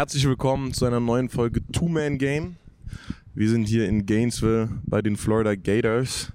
[0.00, 2.56] herzlich willkommen zu einer neuen Folge Two-Man Game.
[3.34, 6.32] Wir sind hier in Gainesville bei den Florida Gators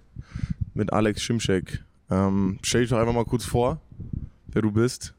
[0.75, 1.83] mit Alex Schimschek.
[2.11, 3.81] Ähm, stell dich doch einfach mal kurz vor,
[4.49, 5.15] wer du bist,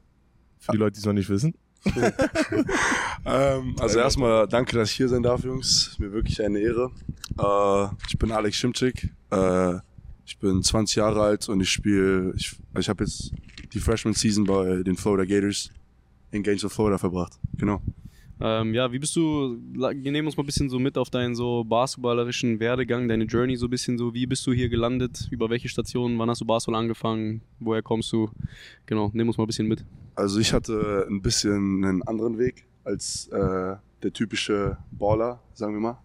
[0.59, 1.55] für die Leute, die es noch nicht wissen.
[3.25, 5.97] ähm, also erstmal danke, dass ich hier sein darf, Jungs.
[5.99, 6.91] Mir wirklich eine Ehre.
[7.37, 9.09] Äh, ich bin Alex Schimczyk.
[9.29, 9.73] Äh,
[10.25, 13.33] ich bin 20 Jahre alt und ich spiele, ich, ich habe jetzt
[13.73, 15.69] die Freshman Season bei den Florida Gators
[16.31, 17.37] in Gainesville, Florida verbracht.
[17.57, 17.81] Genau.
[18.39, 21.35] Ähm, ja, wie bist du, wir nehmen uns mal ein bisschen so mit auf deinen
[21.35, 25.49] so basketballerischen Werdegang, deine Journey so ein bisschen so, wie bist du hier gelandet, über
[25.49, 28.29] welche Stationen, wann hast du Basketball angefangen, woher kommst du?
[28.85, 29.83] Genau, nehmen uns mal ein bisschen mit.
[30.15, 35.81] Also ich hatte ein bisschen einen anderen Weg als äh, der typische Baller, sagen wir
[35.81, 35.97] mal,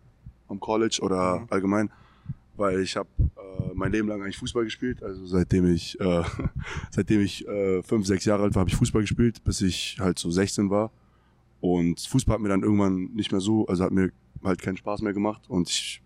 [0.48, 1.46] am College oder mhm.
[1.50, 1.90] allgemein,
[2.56, 6.22] weil ich habe äh, mein Leben lang eigentlich Fußball gespielt, also seitdem ich äh,
[6.90, 10.18] seitdem ich äh, fünf, sechs Jahre alt war, habe ich Fußball gespielt, bis ich halt
[10.18, 10.90] so 16 war
[11.62, 14.10] und Fußball hat mir dann irgendwann nicht mehr so, also hat mir
[14.44, 16.02] halt keinen Spaß mehr gemacht und ich,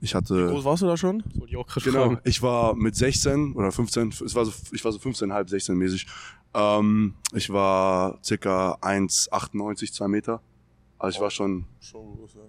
[0.00, 0.46] ich hatte.
[0.48, 1.24] Wie groß warst du da schon?
[1.26, 2.20] Das wollte ich auch gerade Genau, fragen.
[2.24, 5.76] ich war mit 16 oder 15, es war so, ich war so 15, halb 16
[5.76, 6.06] mäßig.
[6.54, 10.40] Ähm, ich war circa 1,98, 2 Meter.
[10.98, 11.66] Also ich war schon.
[11.80, 12.40] Schon groß, ja.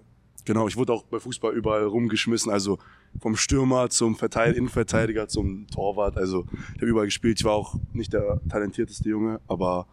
[0.44, 2.78] Genau, ich wurde auch bei Fußball überall rumgeschmissen, also
[3.20, 6.16] vom Stürmer zum Verteid Innenverteidiger zum Torwart.
[6.16, 7.38] Also ich habe überall gespielt.
[7.40, 9.86] Ich war auch nicht der talentierteste Junge, aber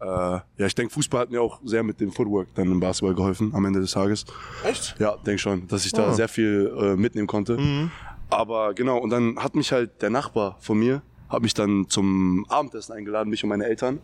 [0.00, 3.14] äh, ja, ich denke, Fußball hat mir auch sehr mit dem Footwork dann im Basketball
[3.14, 4.24] geholfen am Ende des Tages.
[4.64, 4.94] Echt?
[4.98, 6.12] Ja, denke schon, dass ich da oh.
[6.12, 7.58] sehr viel äh, mitnehmen konnte.
[7.58, 7.90] Mhm.
[8.30, 12.46] Aber genau, und dann hat mich halt der Nachbar von mir, hat mich dann zum
[12.48, 14.00] Abendessen eingeladen, mich und meine Eltern.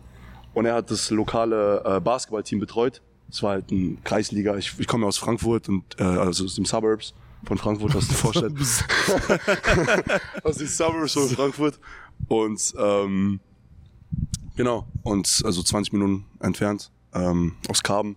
[0.53, 3.01] Und er hat das lokale äh, Basketballteam betreut.
[3.29, 4.55] Es war halt ein Kreisliga.
[4.57, 8.17] Ich, ich komme aus Frankfurt und äh, also aus den Suburbs von Frankfurt, aus der
[8.17, 8.51] Vorstadt.
[10.43, 11.79] aus den Suburbs von Frankfurt.
[12.27, 13.39] Und ähm,
[14.55, 14.87] Genau.
[15.03, 18.15] Und also 20 Minuten entfernt ähm, aus Karben.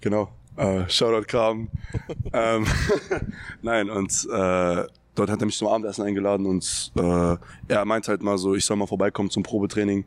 [0.00, 0.32] Genau.
[0.56, 1.70] Äh, Shoutout Karben.
[2.32, 2.66] ähm,
[3.62, 7.36] Nein, und äh, dort hat er mich zum Abendessen eingeladen und äh,
[7.68, 10.04] er meint halt mal so, ich soll mal vorbeikommen zum Probetraining.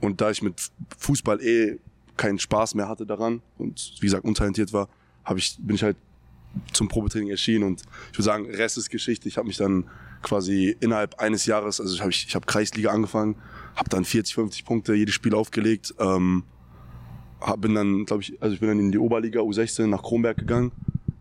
[0.00, 1.78] Und da ich mit Fußball eh
[2.16, 4.88] keinen Spaß mehr hatte daran und wie gesagt untalentiert war,
[5.24, 5.96] hab ich, bin ich halt
[6.72, 9.28] zum Probetraining erschienen und ich würde sagen, Rest ist Geschichte.
[9.28, 9.88] Ich habe mich dann
[10.22, 13.36] quasi innerhalb eines Jahres, also ich habe ich, ich hab Kreisliga angefangen,
[13.76, 15.94] habe dann 40, 50 Punkte jedes Spiel aufgelegt.
[15.98, 16.44] Ähm,
[17.40, 20.36] hab, bin dann, glaube ich, also ich bin dann in die Oberliga U16 nach Kronberg
[20.36, 20.72] gegangen,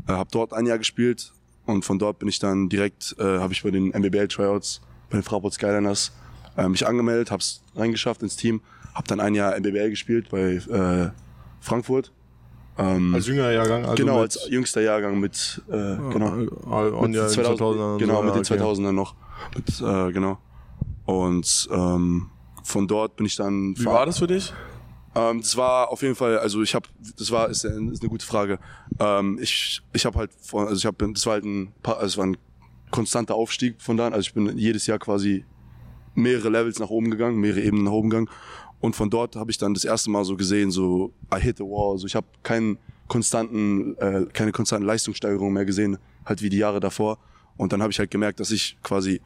[0.07, 1.31] äh, habe dort ein Jahr gespielt
[1.65, 5.17] und von dort bin ich dann direkt, äh, habe ich bei den MBBL Tryouts bei
[5.17, 6.11] den Fraport Skyliners
[6.57, 8.61] äh, mich angemeldet, habe es reingeschafft ins Team,
[8.93, 11.11] habe dann ein Jahr MBBL gespielt bei äh,
[11.61, 12.11] Frankfurt.
[12.79, 13.83] Ähm, als jüngerer Jahrgang?
[13.83, 18.43] Also genau, als jüngster Jahrgang mit, äh, ja, genau, mit 2000, 2000 genau, mit den
[18.43, 19.15] 2000er noch.
[19.53, 20.37] Mit, äh, genau.
[21.05, 22.29] Und ähm,
[22.63, 23.75] von dort bin ich dann.
[23.77, 24.53] Wie war das für dich?
[25.15, 28.25] Ähm, das war auf jeden Fall, also ich habe, das war ist, ist eine gute
[28.25, 28.59] Frage.
[28.99, 32.17] Ähm, ich ich habe halt, von, also ich habe, das war halt ein, also es
[32.17, 32.37] war ein
[32.91, 34.13] konstanter Aufstieg von da an.
[34.13, 35.45] Also ich bin jedes Jahr quasi
[36.13, 38.29] mehrere Levels nach oben gegangen, mehrere Ebenen nach oben gegangen.
[38.81, 41.63] Und von dort habe ich dann das erste Mal so gesehen, so I hit the
[41.63, 41.91] wall.
[41.91, 46.79] Also ich habe keinen konstanten, äh, keine konstanten Leistungssteigerung mehr gesehen, halt wie die Jahre
[46.79, 47.17] davor.
[47.57, 49.21] Und dann habe ich halt gemerkt, dass ich quasi,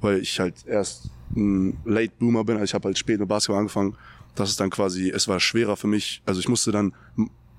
[0.00, 3.60] weil ich halt erst ein Late Boomer bin, also ich habe halt spät mit Basketball
[3.60, 3.96] angefangen,
[4.34, 6.92] dass es dann quasi, es war schwerer für mich, also ich musste dann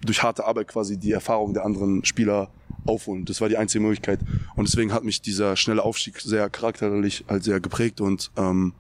[0.02, 2.50] durch harte Arbeit quasi die Erfahrung der anderen Spieler
[2.86, 3.26] aufholen.
[3.26, 4.20] Das war die einzige Möglichkeit.
[4.56, 8.74] Und deswegen hat mich dieser schnelle Aufstieg sehr charakterlich halt sehr geprägt und ähm,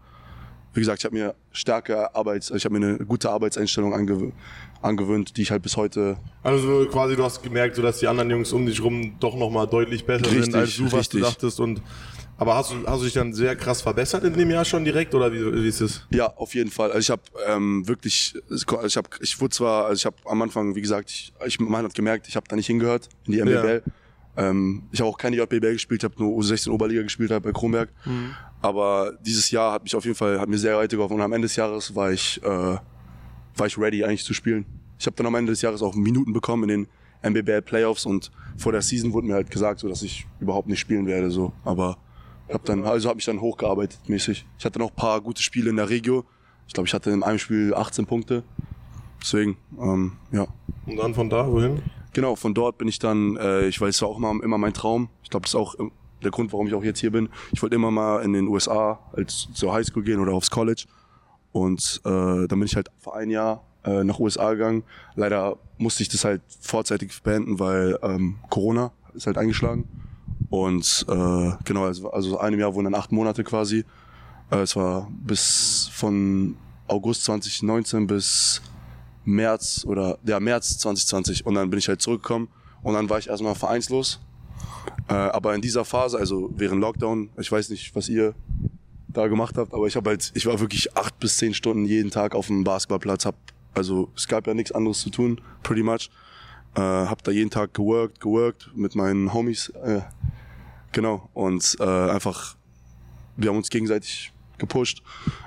[0.78, 4.32] wie gesagt, ich habe mir starke Arbeits, ich habe mir eine gute Arbeitseinstellung angew
[4.80, 6.18] angewöhnt, die ich halt bis heute.
[6.44, 9.66] Also quasi du hast gemerkt, so dass die anderen Jungs um dich rum doch nochmal
[9.66, 11.22] deutlich besser richtig, sind als du, was richtig.
[11.22, 11.82] du dachtest und
[12.38, 15.16] aber hast du, hast du dich dann sehr krass verbessert in dem Jahr schon direkt
[15.16, 16.06] oder wie, wie ist es?
[16.12, 16.92] Ja, auf jeden Fall.
[16.92, 20.76] Also ich habe ähm, wirklich, ich habe, ich wurde zwar, also ich habe am Anfang,
[20.76, 23.82] wie gesagt, ich, ich man hat gemerkt, ich habe da nicht hingehört in die MBL.
[23.84, 23.92] Ja.
[24.38, 27.90] Ähm, ich habe auch keine JBL gespielt, habe nur U16 Oberliga gespielt hab bei Kronberg.
[28.06, 28.36] Mhm.
[28.62, 31.18] Aber dieses Jahr hat mich auf jeden Fall, hat mir sehr weitergeholfen.
[31.18, 34.66] Und am Ende des Jahres war ich, äh, war ich ready eigentlich zu spielen.
[35.00, 36.88] Ich habe dann am Ende des Jahres auch Minuten bekommen in
[37.22, 40.68] den MBBL Playoffs und vor der Season wurde mir halt gesagt, so dass ich überhaupt
[40.68, 41.32] nicht spielen werde.
[41.32, 41.98] So, aber
[42.50, 44.46] hab dann, also habe ich dann hochgearbeitet mäßig.
[44.58, 46.26] Ich hatte noch paar gute Spiele in der Regio.
[46.68, 48.44] Ich glaube, ich hatte in einem Spiel 18 Punkte.
[49.22, 50.48] Deswegen, ähm, ja.
[50.86, 51.82] Und dann von da, wohin?
[52.18, 54.74] Genau, von dort bin ich dann, äh, ich weiß, es war auch immer, immer mein
[54.74, 55.10] Traum.
[55.22, 55.76] Ich glaube, das ist auch
[56.24, 57.30] der Grund, warum ich auch jetzt hier bin.
[57.52, 60.86] Ich wollte immer mal in den USA als zur Highschool gehen oder aufs College.
[61.52, 64.82] Und äh, dann bin ich halt vor ein Jahr äh, nach USA gegangen.
[65.14, 69.88] Leider musste ich das halt vorzeitig beenden, weil ähm, Corona ist halt eingeschlagen.
[70.50, 73.86] Und äh, genau, also, also einem Jahr wurden dann acht Monate quasi.
[74.50, 78.64] Äh, es war bis von August 2019 bis
[79.28, 82.48] März oder ja März 2020 und dann bin ich halt zurückgekommen
[82.82, 84.20] und dann war ich erstmal vereinslos.
[85.10, 88.34] Äh, aber in dieser Phase, also während Lockdown, ich weiß nicht, was ihr
[89.10, 92.10] da gemacht habt, aber ich habe halt, ich war wirklich acht bis zehn Stunden jeden
[92.10, 93.36] Tag auf dem Basketballplatz, hab,
[93.74, 96.10] also es gab ja nichts anderes zu tun, pretty much.
[96.76, 100.02] Äh, hab da jeden Tag geworkt, geworkt mit meinen Homies, äh,
[100.94, 102.56] genau und äh, einfach,
[103.36, 105.02] wir haben uns gegenseitig gepusht,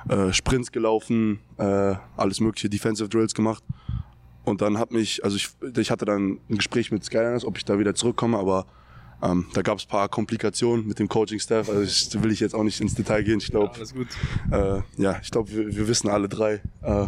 [0.09, 3.63] äh, Sprints gelaufen, äh, alles mögliche Defensive Drills gemacht.
[4.45, 7.65] Und dann hat mich, also ich, ich hatte dann ein Gespräch mit Skyliners, ob ich
[7.65, 8.67] da wieder zurückkomme, aber
[9.23, 11.69] ähm, da gab es paar Komplikationen mit dem Coaching-Staff.
[11.69, 13.39] Also ich, will ich jetzt auch nicht ins Detail gehen.
[13.39, 13.73] Ich glaube,
[14.51, 17.07] Ja, äh, ja, ich glaube, wir, wir wissen alle drei, äh,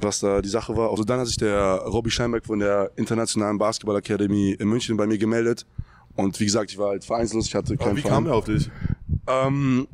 [0.00, 0.90] was da die Sache war.
[0.90, 5.06] Also dann hat sich der Robbie Scheinberg von der Internationalen Basketball Academy in München bei
[5.06, 5.66] mir gemeldet.
[6.16, 8.14] Und wie gesagt, ich war halt vereinslos, ich hatte Aber keinen wie Verein.
[8.24, 8.70] kam er auf dich?
[9.26, 9.86] Ähm,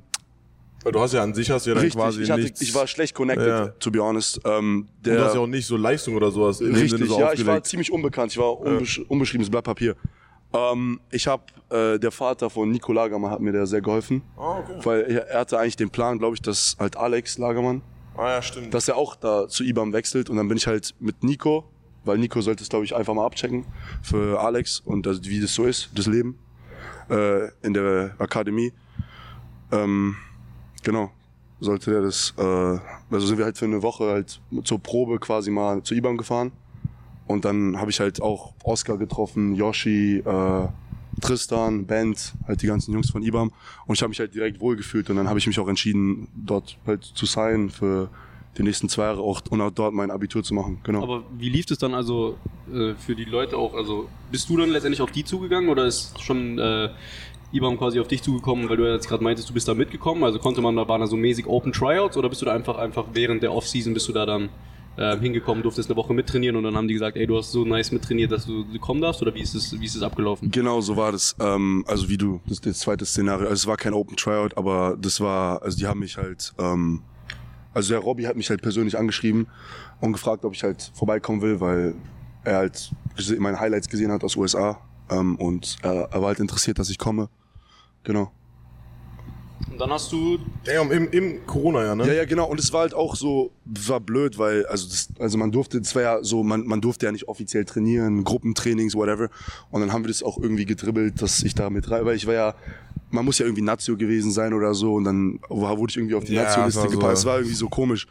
[0.93, 2.61] du hast ja an sich hast ja dann richtig, quasi ich, hatte, nichts.
[2.61, 3.67] ich war schlecht connected, Ja.
[3.69, 4.41] to be honest.
[4.45, 6.91] Ähm, und der, du hast ja auch nicht so Leistung oder sowas in dem Richtig,
[6.93, 7.67] Sinne so ja, ich war aufgelegt.
[7.67, 8.33] ziemlich unbekannt.
[8.33, 9.97] Ich war unbesch unbeschriebenes Blatt Papier.
[10.53, 14.23] Ähm, ich habe, äh, der Vater von Nico Lagermann hat mir da sehr geholfen.
[14.37, 14.75] Ah, okay.
[14.85, 17.83] Weil er, er hatte eigentlich den Plan, glaube ich, dass halt Alex Lagermann,
[18.17, 18.73] Ah ja, stimmt.
[18.73, 20.31] dass er auch da zu IBAM wechselt.
[20.31, 21.65] Und dann bin ich halt mit Nico,
[22.05, 23.65] weil Nico sollte es, glaube ich, einfach mal abchecken
[24.03, 26.39] für Alex und also, wie das so ist, das Leben
[27.11, 28.73] äh, in der Akademie.
[29.73, 30.15] Ähm,
[30.85, 31.11] genau,
[31.61, 32.43] sollte er das, äh,
[33.11, 36.53] also sind wir halt für eine Woche halt zur Probe quasi mal zu IBAM gefahren.
[37.27, 40.69] Und dann habe ich halt auch Oscar getroffen, Yoshi, äh,
[41.21, 43.51] Tristan, Bent, halt die ganzen Jungs von IBAM.
[43.87, 46.77] Und ich habe mich halt direkt wohlgefühlt und dann habe ich mich auch entschieden, dort
[46.87, 48.11] halt zu sein für
[48.59, 50.81] die nächsten zwei Jahre auch und auch dort mein Abitur zu machen.
[50.85, 51.03] Genau.
[51.03, 52.37] Aber wie lief es dann also
[52.73, 53.75] äh, für die Leute auch?
[53.75, 56.91] Also bist du dann letztendlich auf die zugegangen oder ist schon äh,
[57.55, 60.25] IBAM quasi auf dich zugekommen, weil du jetzt gerade meintest, du bist da mitgekommen?
[60.25, 62.77] Also konnte man da, waren da so mäßig Open Tryouts oder bist du da einfach,
[62.79, 64.49] einfach während der Offseason bist du da dann
[64.97, 67.65] äh, hingekommen, durftest eine Woche mittrainieren und dann haben die gesagt, ey, du hast so
[67.65, 70.51] nice mittrainiert, dass du kommen darfst oder wie ist es, wie ist es abgelaufen?
[70.51, 71.35] Genau, so war das.
[71.41, 73.45] Ähm, also wie du, das, das zweite Szenario.
[73.45, 77.03] Also es war kein Open Tryout, aber das war, also die haben mich halt, ähm,
[77.73, 79.47] also der Robby hat mich halt persönlich angeschrieben
[80.01, 81.95] und gefragt, ob ich halt vorbeikommen will, weil
[82.45, 82.93] er halt
[83.39, 84.81] meine Highlights gesehen hat aus USA
[85.11, 87.29] ähm, und er, er war halt interessiert, dass ich komme.
[88.05, 88.31] Genau.
[89.71, 92.07] Und dann hast du Damn, im, im Corona-Jahr, ne?
[92.07, 92.47] Ja, ja, genau.
[92.47, 95.95] Und es war halt auch so, war blöd, weil, also, das, also man durfte, das
[95.97, 99.31] war ja so, man, man durfte ja nicht offiziell trainieren, Gruppentrainings, whatever.
[99.71, 102.27] Und dann haben wir das auch irgendwie gedribbelt, dass ich da mit rein, weil ich
[102.27, 102.55] war ja,
[103.11, 104.95] man muss ja irgendwie Nazio gewesen sein oder so.
[104.95, 107.13] Und dann wurde ich irgendwie auf die Ja, Nazio-Liste das war so-.
[107.13, 108.07] Es war irgendwie so komisch.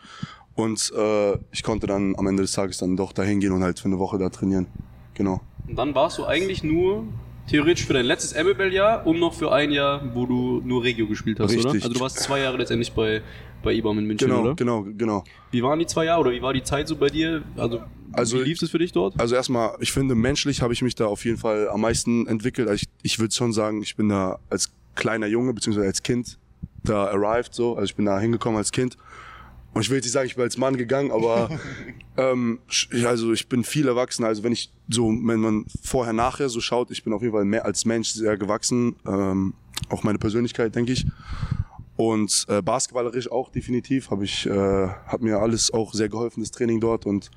[0.56, 3.80] Und äh, ich konnte dann am Ende des Tages dann doch dahin gehen und halt
[3.80, 4.68] für eine Woche da trainieren.
[5.14, 5.42] Genau.
[5.68, 7.06] Und dann warst du eigentlich nur
[7.50, 11.40] theoretisch für dein letztes MLBL-Jahr und noch für ein Jahr, wo du nur Regio gespielt
[11.40, 11.66] hast, oder?
[11.66, 11.84] Richtig.
[11.84, 13.22] Also du warst zwei Jahre letztendlich bei,
[13.62, 14.56] bei IBAM in München, Genau, oder?
[14.56, 15.24] genau, genau.
[15.52, 17.44] Wie waren die zwei Jahre oder wie war die Zeit so bei dir?
[17.58, 17.82] Also,
[18.14, 19.20] Also- wie lief es für dich dort?
[19.20, 22.68] Also erstmal, ich finde, menschlich habe ich mich da auf jeden Fall am meisten entwickelt.
[22.68, 26.38] Also ich, ich würde schon sagen, ich bin da als kleiner Junge, beziehungsweise als Kind
[26.84, 27.74] da arrived so.
[27.76, 28.98] Also ich bin da hingekommen als Kind.
[29.74, 31.50] Und ich will jetzt nicht sagen, ich bin als Mann gegangen, aber
[32.18, 32.60] ähm,
[33.06, 34.28] also ich bin viel erwachsener.
[34.28, 37.46] Also wenn ich so, wenn man vorher, nachher so schaut, ich bin auf jeden Fall
[37.46, 38.96] mehr als Mensch sehr gewachsen.
[39.08, 39.54] Ähm,
[39.90, 41.06] auch meine Persönlichkeit, denke ich.
[41.96, 46.52] Und äh, basketballerisch auch definitiv habe ich, äh, hat mir alles auch sehr geholfen, das
[46.52, 47.30] Training dort und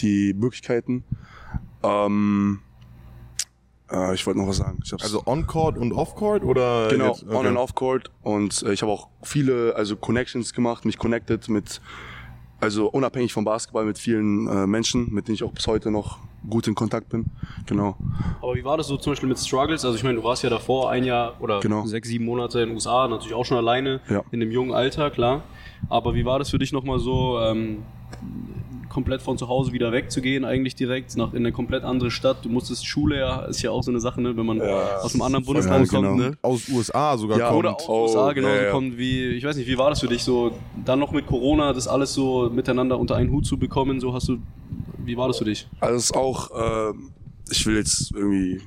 [0.00, 1.04] die Möglichkeiten.
[1.82, 2.60] Ähm,
[3.90, 4.80] äh, ich wollte noch was sagen.
[5.00, 6.88] Also On-Court und Off-Court oder?
[6.88, 7.24] genau, jetzt?
[7.24, 7.34] Okay.
[7.36, 11.48] on and off court und äh, ich habe auch viele also Connections gemacht, mich connected
[11.48, 11.80] mit
[12.60, 16.18] also unabhängig vom Basketball mit vielen äh, Menschen, mit denen ich auch bis heute noch
[16.48, 17.26] gut in Kontakt bin.
[17.66, 17.96] Genau.
[18.42, 19.84] Aber wie war das so zum Beispiel mit Struggles?
[19.84, 21.84] Also ich meine, du warst ja davor ein Jahr oder Genau.
[21.86, 24.22] sechs, sieben Monate in den USA, natürlich auch schon alleine Ja.
[24.30, 25.42] in dem jungen Alter, klar.
[25.88, 27.78] Aber wie war das für dich nochmal so, ähm,
[28.88, 32.44] komplett von zu Hause wieder wegzugehen, eigentlich direkt nach in eine komplett andere Stadt?
[32.44, 35.22] Du musstest Schule, ja, ist ja auch so eine Sache, ne, wenn man aus einem
[35.22, 36.08] anderen Bundesland Ja, genau.
[36.12, 36.38] kommt, ne?
[36.42, 37.58] Aus USA sogar Ja, kommt.
[37.60, 38.70] Oder auch Oh, USA genauso ja, ja.
[38.70, 40.52] kommt wie, ich weiß nicht, wie war das für dich so,
[40.84, 44.28] dann noch mit Corona, das alles so miteinander unter einen Hut zu bekommen, so hast
[44.28, 44.38] du,
[45.04, 45.66] wie war das für dich?
[45.80, 46.50] Also es ist auch,
[46.90, 46.92] äh,
[47.50, 48.60] ich will jetzt irgendwie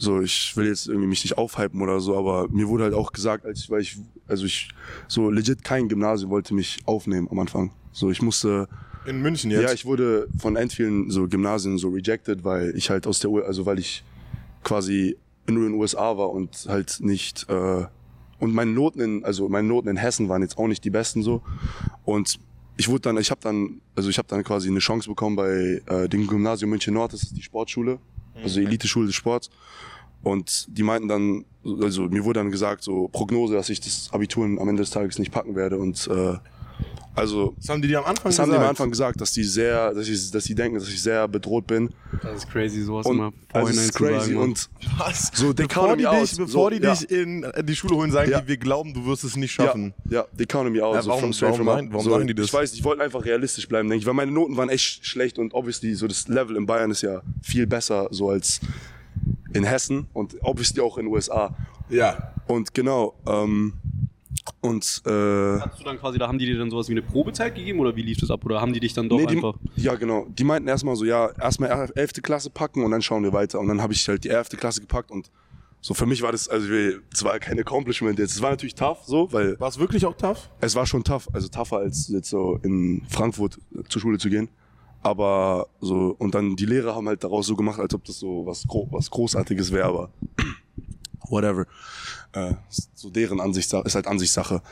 [0.00, 3.12] so, ich will jetzt irgendwie mich nicht aufhypen oder so, aber mir wurde halt auch
[3.12, 3.96] gesagt, als ich, weil ich,
[4.28, 4.68] also ich
[5.08, 7.72] so legit kein Gymnasium wollte mich aufnehmen am Anfang.
[7.90, 8.68] So, ich musste,
[9.08, 9.62] In München jetzt.
[9.62, 13.30] ja, ich wurde von end vielen so Gymnasien so rejected, weil ich halt aus der,
[13.30, 14.04] U also weil ich
[14.62, 15.16] quasi
[15.48, 17.86] nur in den USA war und halt nicht, äh,
[18.38, 21.22] und meine Noten in, also meine Noten in Hessen waren jetzt auch nicht die besten
[21.22, 21.42] so.
[22.04, 22.38] Und
[22.76, 25.82] ich wurde dann, ich habe dann, also ich habe dann quasi eine Chance bekommen bei
[25.86, 27.98] äh, dem Gymnasium München Nord, das ist die Sportschule,
[28.40, 29.50] also die Elite-Schule des Sports.
[30.22, 34.44] Und die meinten dann, also mir wurde dann gesagt, so Prognose, dass ich das Abitur
[34.44, 35.78] am Ende des Tages nicht packen werde.
[35.78, 36.34] Und äh,
[37.18, 38.48] Also, Das haben die dir am Anfang das gesagt.
[38.48, 41.02] haben die am Anfang gesagt, dass die sehr, dass ich, dass die denken, dass ich
[41.02, 41.90] sehr bedroht bin.
[42.22, 44.34] Das ist crazy, sowas Und immer also vorhinein ist crazy sagen.
[44.34, 44.42] Mann.
[44.50, 45.30] und Was?
[45.34, 46.30] so they Bevor die me dich, out.
[46.38, 48.40] bevor so, die ja, dich in äh, die Schule holen, sagen Ja.
[48.40, 49.94] die, wir glauben, du wirst es nicht ja, schaffen.
[50.08, 50.94] ja, they counted me out.
[50.94, 52.46] Ja, so warum- straight warum sagen- warum so, sagen die das?
[52.46, 55.38] Ich weiß, ich wollte einfach realistisch bleiben, denke ich, weil meine Noten waren echt schlecht
[55.38, 58.60] und obviously so das Level in Bayern ist ja viel besser so als
[59.52, 61.56] in Hessen und obviously auch in den USA.
[61.88, 62.32] Ja.
[62.46, 63.72] Und genau, ähm,
[64.60, 67.54] und äh, Hast du dann quasi, da haben die dir dann sowas wie eine Probezeit
[67.54, 68.44] gegeben oder wie lief das ab?
[68.44, 69.54] Oder haben die dich dann doch Nee, die, einfach.
[69.76, 70.26] ja, genau.
[70.30, 72.14] Die meinten erstmal so, ja, erstmal 11.
[72.22, 73.60] Klasse packen und dann schauen wir weiter.
[73.60, 74.50] Und dann habe ich halt die 11.
[74.50, 75.30] Klasse gepackt und
[75.80, 78.34] so für mich war das, also es war kein Accomplishment jetzt.
[78.34, 80.50] Es war natürlich tough, so, weil War es wirklich auch tough?
[80.60, 84.48] es war schon tough, also tougher als jetzt so in Frankfurt zur Schule zu gehen.
[85.02, 88.44] Aber so, und dann die Lehrer haben halt daraus so gemacht, als ob das so
[88.44, 90.10] was, was Großartiges wäre, aber
[91.28, 91.64] whatever.
[92.38, 92.54] Äh,
[92.94, 94.62] so deren Ansicht ist halt Ansichtssache.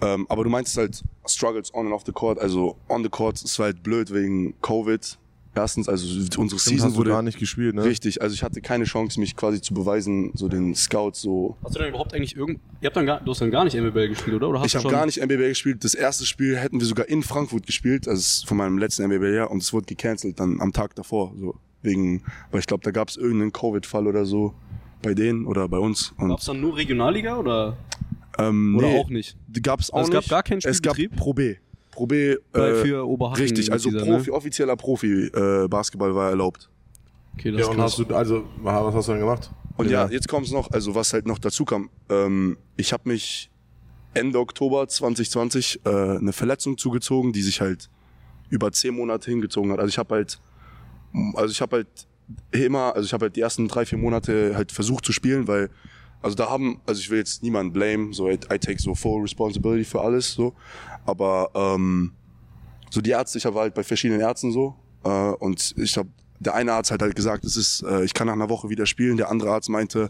[0.00, 2.38] Ähm, aber du meintest halt Struggles on and off the court.
[2.38, 5.18] Also on the court ist halt blöd wegen Covid.
[5.54, 7.82] Erstens, also unsere Stimmt, Season hast du wurde gar nicht gespielt, ne?
[7.82, 8.20] richtig.
[8.20, 11.56] Also ich hatte keine Chance, mich quasi zu beweisen, so den Scouts so.
[11.64, 12.60] Hast du dann überhaupt eigentlich irgend.
[12.82, 14.50] Ihr habt dann gar, du hast dann gar nicht MLB gespielt, oder?
[14.50, 15.82] oder hast Ich habe gar nicht NBB gespielt.
[15.82, 19.62] Das erste Spiel hätten wir sogar in Frankfurt gespielt, also von meinem letzten NBB-Jahr und
[19.62, 23.16] es wurde gecancelt dann am Tag davor, so wegen, weil ich glaube, da gab es
[23.16, 24.54] irgendeinen Covid-Fall oder so
[25.02, 27.76] bei denen oder bei uns Gab es dann nur Regionalliga oder,
[28.38, 29.36] ähm, oder nee, auch nicht?
[29.62, 30.30] gab's auch Also es gab nicht.
[30.30, 31.20] gar keinen Es gab Spielbetrieb?
[31.20, 31.56] Pro B,
[31.90, 34.36] Pro B äh, für Oberhaching richtig, also dieser, Profi, Ne?
[34.36, 36.68] offizieller Profi äh, Basketball war erlaubt.
[37.34, 39.50] Okay, das Ja, und hast du, also, was hast du dann gemacht?
[39.76, 41.90] Und ja, jetzt kommt's noch, also was halt noch dazu kam.
[42.08, 43.50] Ähm, ich habe mich
[44.14, 47.90] Ende Oktober 2020 äh, eine Verletzung zugezogen, die sich halt
[48.48, 49.78] über zehn Monate hingezogen hat.
[49.78, 50.40] Also ich habe halt,
[51.34, 51.88] also ich habe halt
[52.50, 55.70] immer, also ich habe halt die ersten drei vier Monate halt versucht zu spielen, weil
[56.22, 59.84] also da haben, also ich will jetzt niemanden blame, so I, take so full responsibility
[59.84, 60.54] für alles so,
[61.04, 62.12] aber ähm,
[62.90, 66.08] so die Ärzte, ich war halt bei verschiedenen Ärzten so äh, und ich habe
[66.40, 68.86] der eine Arzt hat halt gesagt, es ist, äh, ich kann nach einer Woche wieder
[68.86, 69.16] spielen.
[69.16, 70.08] Der andere Arzt meinte,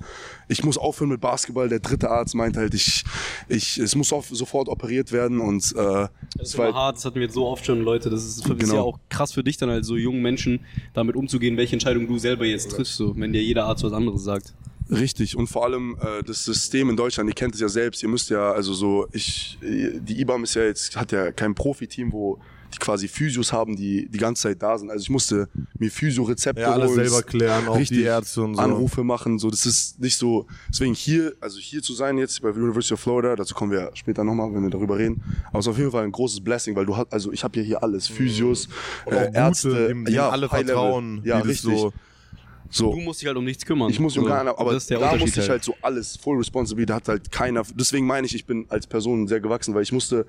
[0.49, 1.69] ich muss aufhören mit Basketball.
[1.69, 3.05] Der dritte Arzt meinte halt, ich,
[3.49, 6.97] ich, es muss auf, sofort operiert werden und äh, Das ist war immer halt, hart,
[6.97, 8.11] das hatten wir jetzt so oft schon, Leute.
[8.11, 8.75] Das ist, das ist Genau.
[8.75, 10.61] ja auch krass für dich dann als so jungen Menschen,
[10.95, 14.23] damit umzugehen, welche Entscheidung du selber jetzt triffst, so, wenn dir jeder Arzt was anderes
[14.25, 14.55] sagt.
[14.91, 18.09] Richtig und vor allem äh, das System in Deutschland, ihr kennt es ja selbst, ihr
[18.09, 22.39] müsst ja, also so, ich, die IBAM ist ja jetzt, hat ja kein Profiteam, wo
[22.73, 24.91] die quasi Physios haben, die die ganze Zeit da sind.
[24.91, 28.57] Also ich musste mir Physio-Rezepte Ja, alles holen, selber klären, auch richtig die Ärzte und
[28.57, 28.61] so.
[28.61, 32.51] Anrufe machen, so, das ist nicht so, deswegen hier, also hier zu sein jetzt bei
[32.51, 35.71] University of Florida, dazu kommen wir später nochmal, wenn wir darüber reden, aber es ist
[35.71, 38.09] auf jeden Fall ein großes Blessing, weil du hast, also ich habe ja hier alles,
[38.09, 38.67] Physios,
[39.07, 41.21] äh, gute, Ärzte, dem, dem ja, alle vertrauen.
[41.25, 41.79] ja, richtig.
[41.79, 41.93] So,
[42.69, 42.93] so.
[42.93, 43.91] Du musst dich halt um nichts kümmern.
[43.91, 46.17] Ich muss mich um gar aber das ist der da musste ich halt so alles,
[46.17, 49.75] full responsibility, da hat halt keiner, deswegen meine ich, ich bin als Person sehr gewachsen,
[49.75, 50.27] weil ich musste,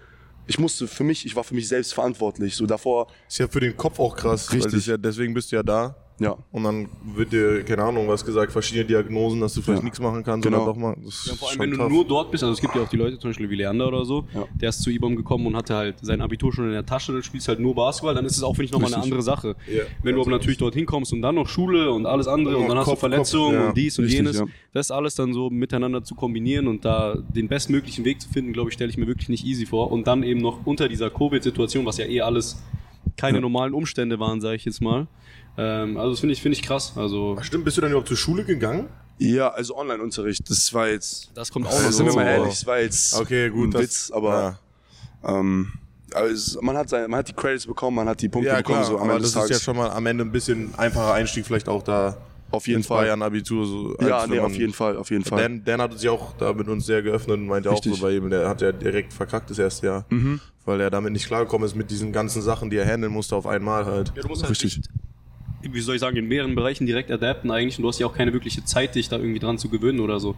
[0.48, 3.60] ich musste für mich, ich war für mich selbst verantwortlich, so davor, ist ja für
[3.60, 4.52] den Kopf auch krass.
[4.52, 4.88] Richtig.
[4.88, 5.96] ja, deswegen bist du ja da.
[6.20, 6.36] Ja.
[6.52, 9.86] Und dann wird dir, keine Ahnung, was gesagt, verschiedene Diagnosen, dass du vielleicht Ja.
[9.86, 10.46] nichts machen kannst.
[10.46, 10.64] Genau.
[10.64, 10.96] Oder doch mal.
[11.04, 11.90] Das Ja, vor allem, wenn du tough.
[11.92, 14.04] nur dort bist, also es gibt ja auch die Leute, zum Beispiel wie Leander oder
[14.06, 14.46] so, Ja.
[14.56, 17.22] der ist zu IBAM gekommen und hatte halt sein Abitur schon in der Tasche, du
[17.22, 19.56] spielst halt nur Basketball, dann ist es auch, finde ich, nochmal eine andere Sache.
[19.72, 19.84] Ja.
[20.04, 22.70] Wenn du aber natürlich dorthin kommst und dann noch Schule und alles andere Und und,
[22.70, 23.68] dann hast Kopf, du Verletzungen Kopf, ja.
[23.70, 24.46] und dies und Richtig, jenes, ja.
[24.74, 28.70] das alles dann so miteinander zu kombinieren und da den bestmöglichen Weg zu finden, glaube
[28.70, 29.92] ich, stelle ich mir wirklich nicht easy vor.
[29.92, 32.62] Und dann eben noch unter dieser Covid-Situation, was ja eh alles
[33.16, 33.42] keine Ja.
[33.42, 35.08] normalen Umstände waren, sage ich jetzt mal.
[35.58, 36.94] Ähm, also das finde ich, finde ich krass.
[36.96, 38.88] Also Ach, Stimmt, bist du dann überhaupt zur Schule gegangen?
[39.20, 42.66] Ja, also Online-Unterricht, das war jetzt, das kommt auch noch sind wir mal ehrlich, das
[42.68, 43.70] war jetzt Okay, gut.
[43.70, 44.60] ein das- Witz, aber
[45.24, 45.72] ähm,
[46.14, 48.58] aber es, man, hat seine, man hat die Credits bekommen, man hat die Punkte Ja,
[48.58, 50.74] bekommen, klar, so am aber Ende das ist ja schon mal am Ende ein bisschen
[50.76, 52.16] einfacher Einstieg, vielleicht auch da
[52.52, 53.06] auf jeden Fall.
[53.06, 53.66] Bayern-Abitur.
[53.66, 55.42] So, Ja, nee, auf jeden Fall, auf jeden Fall.
[55.42, 57.92] Dan, Dan hat sich auch da mit uns sehr geöffnet und meinte Richtig.
[57.92, 60.40] auch so bei ihm, der hat ja direkt verkackt das erste Jahr, Mhm.
[60.64, 63.48] weil er damit nicht klargekommen ist mit diesen ganzen Sachen, die er handeln musste auf
[63.48, 64.14] einmal halt.
[64.16, 64.78] Ja, du musst halt Richtig.
[64.78, 64.90] nicht,
[65.74, 68.14] wie soll ich sagen, in mehreren Bereichen direkt adapten eigentlich und du hast ja auch
[68.14, 70.36] keine wirkliche Zeit, dich da irgendwie dran zu gewöhnen oder so.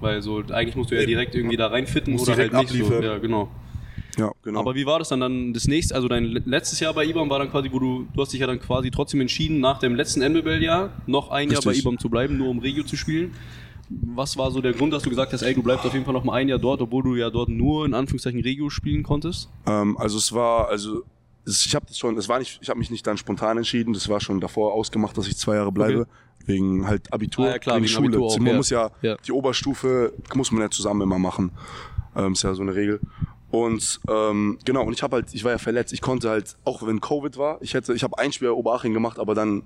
[0.00, 2.84] Weil so, eigentlich musst du ja direkt irgendwie da reinfitten oder halt nicht so.
[2.84, 3.02] abliefern.
[3.02, 3.48] Ja, genau.
[4.16, 4.60] Ja, genau.
[4.60, 7.28] Aber wie war das dann dann das nächste, also dein le- letztes Jahr bei IBAM
[7.30, 9.94] war dann quasi, wo du, du hast dich ja dann quasi trotzdem entschieden, nach dem
[9.96, 11.84] letzten NBL-Jahr noch ein Jahr bei Richtig.
[11.86, 13.32] IBAM zu bleiben, nur um Regio zu spielen.
[13.90, 16.14] Was war so der Grund, dass du gesagt hast, ey, du bleibst auf jeden Fall
[16.14, 19.48] noch mal ein Jahr dort, obwohl du ja dort nur in Anführungszeichen Regio spielen konntest?
[19.66, 21.02] Ähm, also es war, also
[21.46, 23.92] ich habe das schon, es war nicht, ich habe mich nicht dann spontan entschieden.
[23.92, 26.08] Das war schon davor ausgemacht, dass ich zwei Jahre bleibe Okay.
[26.46, 28.18] wegen halt Abitur, Ah, ja, klar, wegen, wegen Schule.
[28.18, 28.56] Auch, man ja.
[28.56, 29.16] muss ja, Ja.
[29.16, 31.52] die Oberstufe muss man ja zusammen immer machen.
[32.16, 33.00] Ähm, ist ja so eine Regel.
[33.50, 35.92] Und ähm, genau, und ich habe halt, ich war ja verletzt.
[35.92, 38.92] Ich konnte halt, auch wenn Covid war, ich hätte, ich habe ein Spiel bei Oberaching
[38.94, 39.62] gemacht, aber dann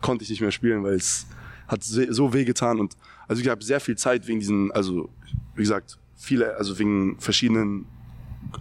[0.00, 1.26] konnte ich nicht mehr spielen, weil es
[1.68, 2.96] hat so weh getan und
[3.28, 5.08] also ich habe sehr viel Zeit wegen diesen, also
[5.54, 7.86] wie gesagt, viele, also wegen verschiedenen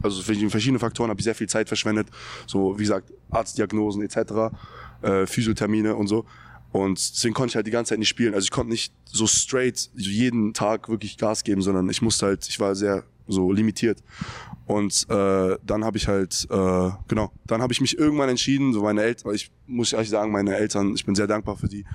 [0.02, 2.08] also verschiedene Faktoren habe ich sehr viel Zeit verschwendet.
[2.48, 4.54] So, wie gesagt, Arztdiagnosen etc.,
[5.02, 6.26] äh, Physiothermine und so.
[6.72, 8.34] Und deswegen konnte ich halt die ganze Zeit nicht spielen.
[8.34, 12.48] Also ich konnte nicht so straight jeden Tag wirklich Gas geben, sondern ich musste halt,
[12.48, 14.02] ich war sehr so limitiert.
[14.66, 18.84] Und äh, dann habe ich halt, äh, genau, dann habe ich mich irgendwann entschieden, so
[18.84, 21.86] meine Eltern, ich muss ehrlich sagen, meine Eltern, ich bin sehr dankbar für die,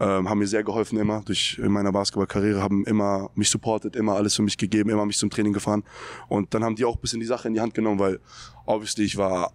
[0.00, 4.14] ähm, haben mir sehr geholfen immer durch in meiner Basketballkarriere, haben immer mich supportet, immer
[4.14, 5.84] alles für mich gegeben, immer mich zum Training gefahren.
[6.28, 8.20] Und dann haben die auch ein bisschen die Sache in die Hand genommen, weil
[8.66, 9.52] obviously ich war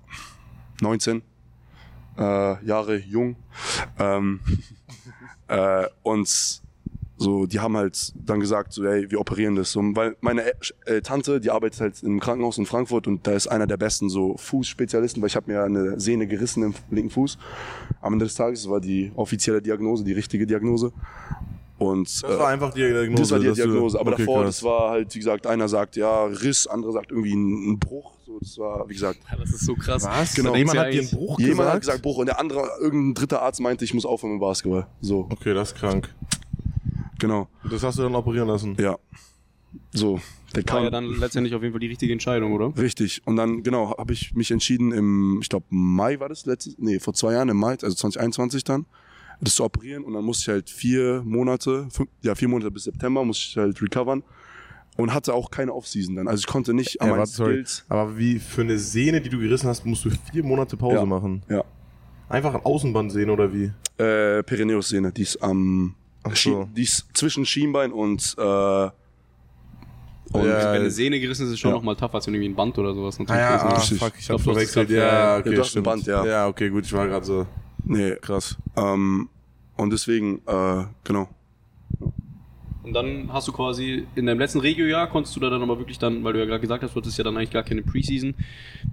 [0.81, 1.21] 19
[2.17, 3.35] äh, Jahre jung
[3.97, 4.39] ähm,
[5.47, 6.61] äh, und
[7.21, 9.71] so, die haben halt dann gesagt, so, ey, wir operieren das.
[9.73, 10.43] So, weil meine
[10.85, 14.09] äh, Tante, die arbeitet halt im Krankenhaus in Frankfurt und da ist einer der besten
[14.09, 17.37] so Fußspezialisten, weil ich habe mir eine Sehne gerissen im linken Fuß.
[18.01, 20.93] Am Ende des Tages war die offizielle Diagnose, die richtige Diagnose.
[21.77, 23.21] Und, das war äh, einfach die Diagnose.
[23.21, 23.99] Das war die dass du- Diagnose.
[23.99, 24.55] Aber okay, davor, krass.
[24.57, 28.13] das war halt, wie gesagt, einer sagt ja Riss, andere sagt irgendwie ein, ein Bruch.
[28.25, 30.03] So, das war, wie gesagt, Ja, das ist so krass.
[30.05, 30.33] Was?
[30.35, 30.55] Genau.
[30.55, 31.73] Jemand hat dir einen Bruch jemand gesagt?
[31.73, 34.87] hat gesagt Bruch und der andere, irgendein dritter Arzt meinte, ich muss aufhören mit Basketball.
[35.01, 36.13] So, Okay, das ist krank.
[37.19, 37.47] Genau.
[37.69, 38.75] Das hast du dann operieren lassen.
[38.79, 38.97] Ja.
[39.91, 40.19] So,
[40.55, 40.83] der War kam.
[40.85, 42.75] ja dann letztendlich auf jeden Fall die richtige Entscheidung, oder?
[42.75, 43.21] Richtig.
[43.25, 46.99] Und dann, genau, habe ich mich entschieden im, ich glaube, Mai war das letztes, nee,
[46.99, 48.87] vor zwei Jahren, im Mai, also 2021 dann,
[49.41, 50.03] das zu operieren.
[50.03, 53.57] Und dann musste ich halt vier Monate, fünf, ja, vier Monate bis September musste ich
[53.57, 54.23] halt recovern.
[54.97, 56.27] Und hatte auch keine Offseason dann.
[56.27, 57.53] Also ich konnte nicht an Ja, meinen warte, sorry.
[57.53, 57.85] Skills.
[57.87, 61.05] Aber wie für eine Sehne, die du gerissen hast, musst du vier Monate Pause Ja.
[61.05, 61.41] machen.
[61.47, 61.63] Ja.
[62.27, 63.71] Einfach ein Außenbandsehne oder wie?
[63.97, 65.95] Äh, Perineus-Sehne, die ist am,
[66.35, 66.69] so.
[66.75, 68.41] die ist zwischen Schienbein und, äh,
[70.31, 71.77] und Ja, Wenn eine Sehne gerissen ist, ist es schon Ja.
[71.77, 73.97] noch mal tough, als wenn irgendwie ein Band oder sowas Ah natürlich ja, ist, ne?
[73.97, 74.89] ah, fuck, ich Ich hab verwechselt.
[74.91, 75.83] Ja, ja, okay, du hast ein.
[75.83, 76.25] Band, ja.
[76.25, 77.47] Ja, okay, gut, ich war gerade so
[77.85, 78.55] nee, krass.
[78.75, 79.29] ähm,
[79.75, 81.29] und deswegen, äh, genau.
[82.81, 85.99] Und dann hast du quasi in deinem letzten Regio-Jahr konntest du da dann aber wirklich
[85.99, 88.35] dann, weil du ja gerade gesagt hast, du hattest ja dann eigentlich gar keine Preseason.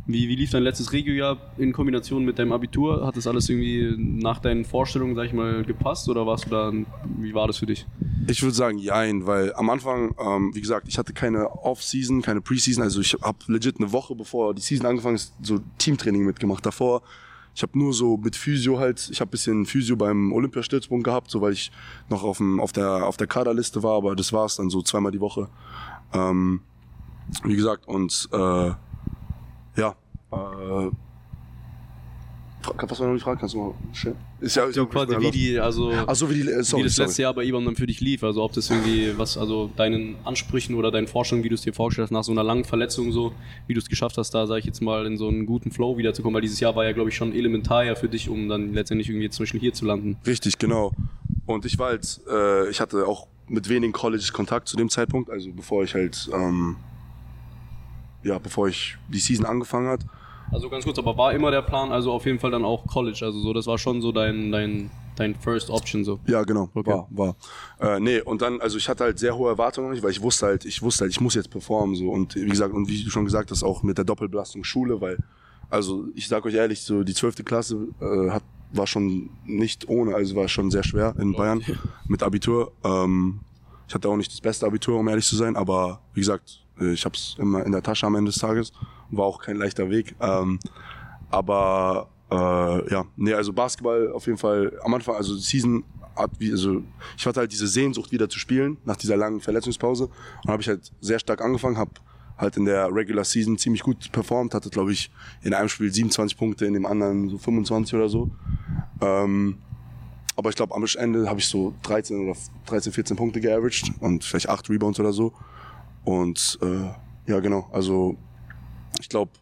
[0.06, 3.06] Wie, wie lief dein letztes Regio-Jahr in Kombination mit deinem Abitur?
[3.06, 6.72] Hat das alles irgendwie nach deinen Vorstellungen, sag ich mal, gepasst oder warst du da,
[7.18, 7.86] wie war das für dich?
[8.26, 12.40] Ich würde sagen, jein, weil am Anfang, ähm, wie gesagt, ich hatte keine Off-Season, keine
[12.40, 12.82] Preseason.
[12.82, 16.66] Also ich habe legit eine Woche bevor die Season angefangen ist, so Teamtraining mitgemacht.
[16.66, 17.02] Davor,
[17.56, 21.40] ich habe nur so mit Physio halt, ich habe bisschen Physio beim Olympiastützpunkt gehabt, so
[21.40, 21.72] weil ich
[22.10, 25.10] noch auf, dem, auf, der, auf der Kaderliste war, aber das war's dann so zweimal
[25.10, 25.48] die Woche.
[26.12, 26.60] Ähm,
[27.44, 28.72] wie gesagt, und äh,
[29.76, 29.96] ja,
[30.32, 30.90] äh,
[32.76, 33.38] was war noch die Frage?
[33.38, 34.16] Kannst du mal stellen?
[34.40, 37.08] Ist ja, So quasi wie die, also so, wie die, äh, sorry, wie das sorry.
[37.08, 38.22] letzte Jahr bei IBAN dann für dich lief.
[38.24, 41.72] Also ob das irgendwie was, also deinen Ansprüchen oder deinen Vorstellungen, wie du es dir
[41.72, 43.32] vorgestellt hast, nach so einer langen Verletzung so,
[43.66, 45.96] wie du es geschafft hast, da sage ich jetzt mal in so einen guten Flow
[45.98, 48.72] wiederzukommen, weil dieses Jahr war ja, glaube ich, schon elementar ja für dich, um dann
[48.74, 50.16] letztendlich irgendwie zum Beispiel hier zu landen.
[50.26, 50.92] Richtig, genau.
[51.46, 55.30] Und ich war halt, äh, ich hatte auch mit wenigen Colleges Kontakt zu dem Zeitpunkt,
[55.30, 56.76] also bevor ich halt, ähm,
[58.24, 60.00] ja, bevor ich die Season angefangen hat.
[60.52, 63.20] Also ganz kurz, aber war immer der Plan, also auf jeden Fall dann auch College,
[63.22, 66.20] also so, das war schon so dein, dein, dein First Option so.
[66.26, 66.90] Ja, genau, Okay.
[66.90, 67.36] war, war.
[67.80, 70.64] Äh, nee, und dann, also ich hatte halt sehr hohe Erwartungen, weil ich wusste halt,
[70.64, 72.08] ich wusste halt, ich muss jetzt performen, so.
[72.10, 75.18] Und wie gesagt, und wie du schon gesagt hast, auch mit der Doppelbelastung Schule, weil,
[75.68, 80.14] also ich sag euch ehrlich, so die zwölfte Klasse äh, hat, war schon nicht ohne,
[80.14, 81.62] also war schon sehr schwer in Bayern
[82.08, 82.72] mit Abitur.
[82.84, 83.40] Ähm,
[83.88, 87.04] ich hatte auch nicht das beste Abitur, um ehrlich zu sein, aber wie gesagt, ich
[87.04, 88.72] habe es immer in der Tasche am Ende des Tages.
[89.10, 90.14] War auch kein leichter Weg.
[90.20, 90.58] Ähm,
[91.30, 95.84] aber äh, ja, nee, also Basketball auf jeden Fall am Anfang, also Season
[96.16, 96.82] hat wie, also
[97.16, 100.08] ich hatte halt diese Sehnsucht wieder zu spielen nach dieser langen Verletzungspause
[100.44, 101.92] und habe ich halt sehr stark angefangen, habe
[102.38, 105.10] halt in der Regular Season ziemlich gut performt, hatte glaube ich
[105.42, 108.30] in einem Spiel 27 Punkte, in dem anderen so 25 oder so.
[109.00, 109.58] Ähm,
[110.36, 114.22] aber ich glaube, am Ende habe ich so 13 oder 13, 14 Punkte geaveraged und
[114.22, 115.32] vielleicht 8 Rebounds oder so.
[116.06, 117.68] Und äh, ja, genau.
[117.72, 118.16] Also
[119.00, 119.32] ich glaube,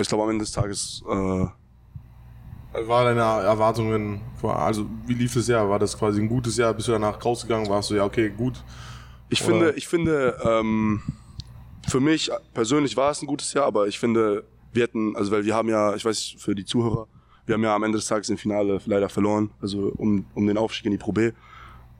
[0.00, 1.46] ich glaube am Ende des Tages, äh,
[2.86, 5.68] War deine Erwartungen, also wie lief das Jahr?
[5.68, 6.72] War das quasi ein gutes Jahr?
[6.72, 7.68] Bist du danach rausgegangen?
[7.68, 8.64] Warst du, ja, okay, gut.
[9.28, 11.02] ich Oder- finde, ich finde, ähm,
[11.86, 15.44] für mich persönlich war es ein gutes Jahr, aber ich finde, wir hätten, also weil
[15.44, 17.06] wir haben ja, ich weiß für die Zuhörer,
[17.44, 20.56] wir haben ja am Ende des Tages im Finale leider verloren, also um, um den
[20.56, 21.32] Aufstieg in die Pro B.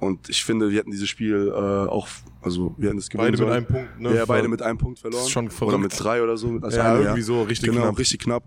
[0.02, 1.56] Und ich finde, wir hätten dieses Spiel äh,
[1.88, 2.08] auch,
[2.40, 3.52] also wir hätten es gewinnen Beide mit sollen.
[3.52, 4.14] einem Punkt, ne?
[4.16, 5.20] Ja, beide mit einem Punkt verloren.
[5.20, 5.80] Das ist schon Oder verrückt.
[5.80, 6.48] mit drei oder so.
[6.48, 7.98] Mit als Ja, eine, irgendwie so, richtig genau, knapp.
[7.98, 8.42] richtig knapp.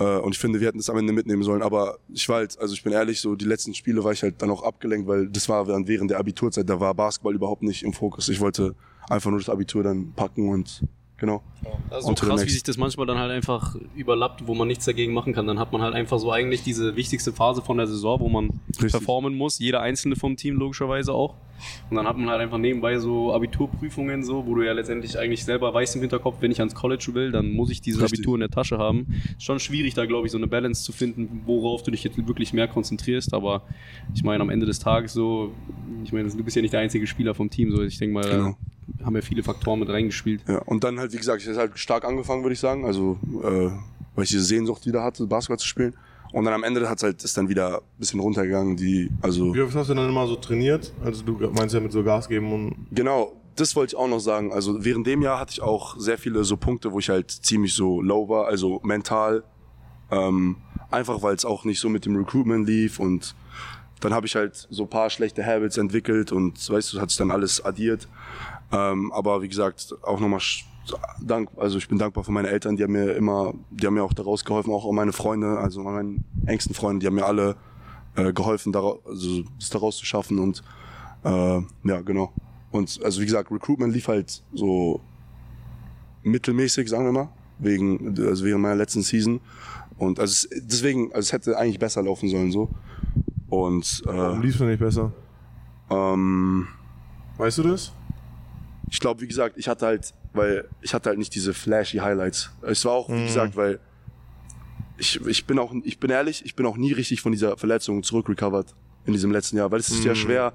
[0.00, 1.62] Äh, und ich finde, wir hätten es am Ende mitnehmen sollen.
[1.62, 4.42] Aber ich war halt, also ich bin ehrlich, so die letzten Spiele war ich halt
[4.42, 7.84] dann auch abgelenkt, weil das war dann während der Abiturzeit, da war Basketball überhaupt nicht
[7.84, 8.28] im Fokus.
[8.28, 8.74] Ich wollte
[9.08, 10.82] einfach nur das Abitur dann packen und
[11.18, 11.42] genau.
[11.90, 14.84] Das ist so krass, wie sich das manchmal dann halt einfach überlappt, wo man nichts
[14.86, 15.46] dagegen machen kann.
[15.46, 18.60] Dann hat man halt einfach so eigentlich diese wichtigste Phase von der Saison, wo man
[18.68, 18.92] Richtig.
[18.92, 21.34] performen muss, jeder einzelne vom Team logischerweise auch.
[21.90, 25.44] Und dann hat man halt einfach nebenbei so Abiturprüfungen, so, wo du ja letztendlich eigentlich
[25.44, 28.20] selber weißt im Hinterkopf, wenn ich ans College will, dann muss ich dieses Richtig.
[28.20, 29.06] Abitur in der Tasche haben.
[29.36, 32.16] Ist schon schwierig, da glaube ich, so eine Balance zu finden, worauf du dich jetzt
[32.28, 33.34] wirklich mehr konzentrierst.
[33.34, 33.62] Aber
[34.14, 35.52] ich meine, am Ende des Tages so,
[36.04, 38.28] ich meine, du bist ja nicht der einzige Spieler vom Team, so ich denke mal,
[38.30, 38.56] Genau.
[38.98, 40.42] Da haben ja viele Faktoren mit reingespielt.
[40.48, 42.84] Ja, und dann halt, wie gesagt, ich habe halt stark angefangen, würde ich sagen.
[42.84, 43.70] Also, äh,
[44.14, 45.94] weil ich diese Sehnsucht wieder hatte, Basketball zu spielen.
[46.32, 48.76] Und dann am Ende hat's halt, ist dann wieder ein bisschen runtergegangen.
[48.76, 50.92] Die, also, Wie oft hast du dann immer so trainiert?
[51.02, 54.20] Also du meinst ja mit so Gas geben und genau, das wollte ich auch noch
[54.20, 54.52] sagen.
[54.52, 57.74] Also, während dem Jahr hatte ich auch sehr viele so Punkte, wo ich halt ziemlich
[57.74, 59.42] so low war, also mental.
[60.10, 60.56] Ähm,
[60.90, 63.34] einfach, weil es auch nicht so mit dem Recruitment lief und
[64.00, 67.18] dann habe ich halt so ein paar schlechte Habits entwickelt und weißt du, hat sich
[67.18, 68.08] dann alles addiert.
[68.72, 70.40] Ähm, aber wie gesagt, auch nochmal
[71.20, 74.02] Dank, also ich bin dankbar für meine Eltern, die haben mir immer, die haben mir
[74.02, 77.56] auch daraus geholfen, auch meine Freunde, also meine engsten Freunde, die haben mir alle
[78.16, 80.62] äh, geholfen, daraus, also es daraus zu schaffen und
[81.24, 82.32] äh, ja, genau.
[82.70, 85.00] Und also wie gesagt, Recruitment lief halt so
[86.22, 87.28] mittelmäßig, sagen wir mal,
[87.58, 89.40] wegen, also während meiner letzten Season.
[89.96, 92.68] Und also es, deswegen, also es hätte eigentlich besser laufen sollen so.
[93.48, 95.12] Und warum äh, liefst du nicht besser?
[95.90, 96.68] ähm,
[97.38, 97.92] Weißt du das?
[98.90, 102.50] Ich glaube, wie gesagt, ich hatte halt, weil ich hatte halt nicht diese flashy Highlights.
[102.62, 103.80] Es war auch, wie gesagt, weil
[104.96, 108.02] ich, ich bin auch, ich bin ehrlich, ich bin auch nie richtig von dieser Verletzung
[108.02, 108.74] zurückrecovered
[109.06, 110.52] in diesem letzten Jahr, weil es ist ja schwer,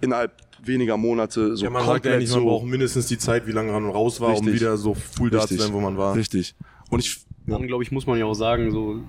[0.00, 0.32] innerhalb
[0.64, 3.46] weniger Monate so Ja, man sagt ja komplett nicht, man so braucht mindestens die Zeit,
[3.46, 4.54] wie lange man raus war, um Richtig.
[4.54, 6.14] wieder so full da zu sein, wo man war.
[6.14, 6.54] richtig.
[6.90, 9.00] Und ich, Dann, glaube ich, muss man ja auch sagen, so,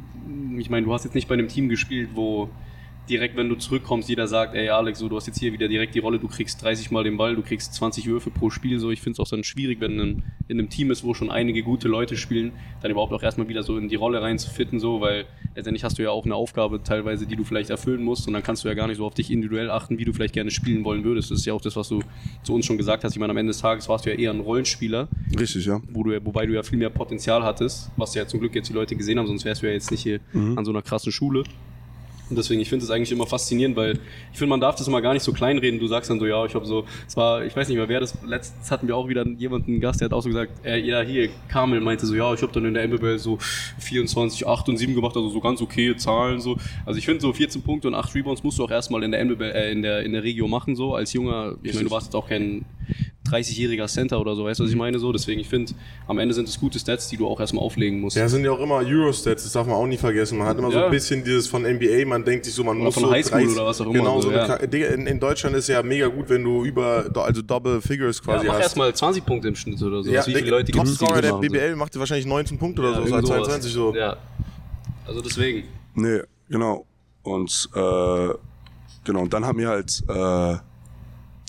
[0.57, 2.49] ich meine, du hast jetzt nicht bei einem Team gespielt, wo
[3.09, 5.93] direkt, wenn du zurückkommst, jeder sagt, ey Alex, so, du hast jetzt hier wieder direkt
[5.93, 8.91] die Rolle, du kriegst 30 Mal den Ball, du kriegst 20 Würfe pro Spiel, so,
[8.91, 11.63] ich finde es auch dann schwierig, wenn ein, in einem Team ist, wo schon einige
[11.63, 15.25] gute Leute spielen, dann überhaupt auch erstmal wieder so in die Rolle reinzufitten, so, weil
[15.55, 18.43] letztendlich hast du ja auch eine Aufgabe teilweise, die du vielleicht erfüllen musst und dann
[18.43, 20.85] kannst du ja gar nicht so auf dich individuell achten, wie du vielleicht gerne spielen
[20.85, 21.29] wollen würdest.
[21.29, 22.01] Das ist ja auch das, was du
[22.43, 23.11] zu uns schon gesagt hast.
[23.13, 25.81] Ich meine, am Ende des Tages warst du ja eher ein Rollenspieler, richtig, ja.
[25.91, 28.69] wo du, ja- wobei du ja viel mehr Potenzial hattest, was ja zum Glück jetzt
[28.69, 30.19] die Leute gesehen haben, sonst wärst du ja jetzt nicht hier
[30.57, 31.43] an so einer krassen Schule.
[32.29, 33.99] Und deswegen, ich finde es eigentlich immer faszinierend, weil
[34.31, 35.79] ich finde, man darf das immer gar nicht so kleinreden.
[35.79, 37.99] Du sagst dann so, ja, ich habe so, es war, ich weiß nicht mehr, wer
[37.99, 41.01] das, letztens hatten wir auch wieder jemanden, Gast, der hat auch so gesagt, äh, ja,
[41.01, 43.37] hier, Kamel meinte so, ja, ich habe dann in der MBL so
[43.79, 46.57] 24, 8 und 7 gemacht, also so ganz okay Zahlen so.
[46.85, 49.23] Also ich finde so 14 Punkte und 8 Rebounds musst du auch erstmal in der
[49.23, 52.07] MBL, äh, in der, in der Regio machen, so, als junger, ich meine, du warst
[52.07, 52.65] jetzt auch kein
[53.33, 54.99] 30-jähriger Center oder so, weißt du, was ich meine?
[54.99, 55.73] So, deswegen, ich finde,
[56.07, 58.15] am Ende sind es gute Stats, die du auch erstmal auflegen musst.
[58.17, 60.37] Ja, sind ja auch immer Eurostats, das darf man auch nie vergessen.
[60.37, 60.85] Man hat immer so Ja.
[60.85, 63.39] ein bisschen dieses von NBA, man denkt sich so, man Oder muss von so Highschool
[63.41, 64.87] 30 oder was auch immer, Genau, so, so eine ja.
[64.93, 68.47] In, in Deutschland ist ja mega gut, wenn du über, also Double Figures Ja, quasi
[68.47, 68.61] mach hast.
[68.63, 70.09] erstmal 20 Punkte im Schnitt oder so.
[70.11, 71.49] Ja, wie viele Leute gibt es, Topscorer der machen, so.
[71.53, 73.23] BBL macht wahrscheinlich 19 Punkte oder Ja, so, sowas.
[73.25, 73.95] 22 so.
[73.95, 74.17] Ja.
[75.05, 75.63] Also deswegen.
[75.95, 76.19] Nee,
[76.49, 76.85] genau.
[77.23, 77.79] Und äh,
[79.03, 80.57] genau, und dann haben wir halt, äh,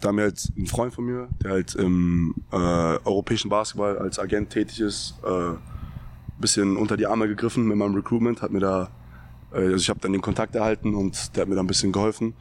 [0.01, 4.19] da haben wir halt einen Freund von mir, der halt im äh, europäischen Basketball als
[4.19, 5.55] Agent tätig ist, äh,
[6.39, 8.91] bisschen unter die Arme gegriffen mit meinem Recruitment, hat mir da,
[9.53, 11.93] äh, also ich habe dann den Kontakt erhalten und der hat mir da ein bisschen
[11.93, 12.35] geholfen.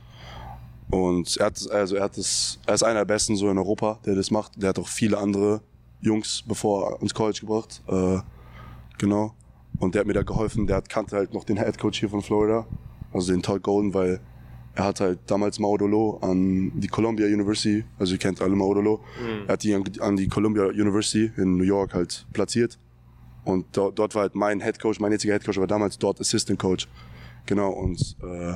[0.90, 4.00] Und er hat, also er hat das, er ist einer der besten so in Europa,
[4.06, 4.62] der das macht.
[4.62, 5.62] Der hat auch viele andere
[6.02, 7.82] Jungs bevor ins College gebracht.
[7.88, 8.20] Äh,
[8.98, 9.34] genau.
[9.80, 10.68] Und der hat mir da geholfen.
[10.68, 12.68] Der hat, kannte halt noch den Head Coach hier von Florida,
[13.12, 14.20] also den Todd Golden, weil
[14.76, 19.04] er hat halt damals Maudolo an die Columbia University, also ihr kennt alle Maudolo,
[19.48, 22.80] er hat die an, an die Columbia University in New York halt platziert.
[23.46, 26.20] Und dort, dort war halt mein Head Coach, mein jetziger Head Coach war damals dort
[26.20, 26.88] Assistant Coach.
[27.46, 28.56] Genau, und, äh,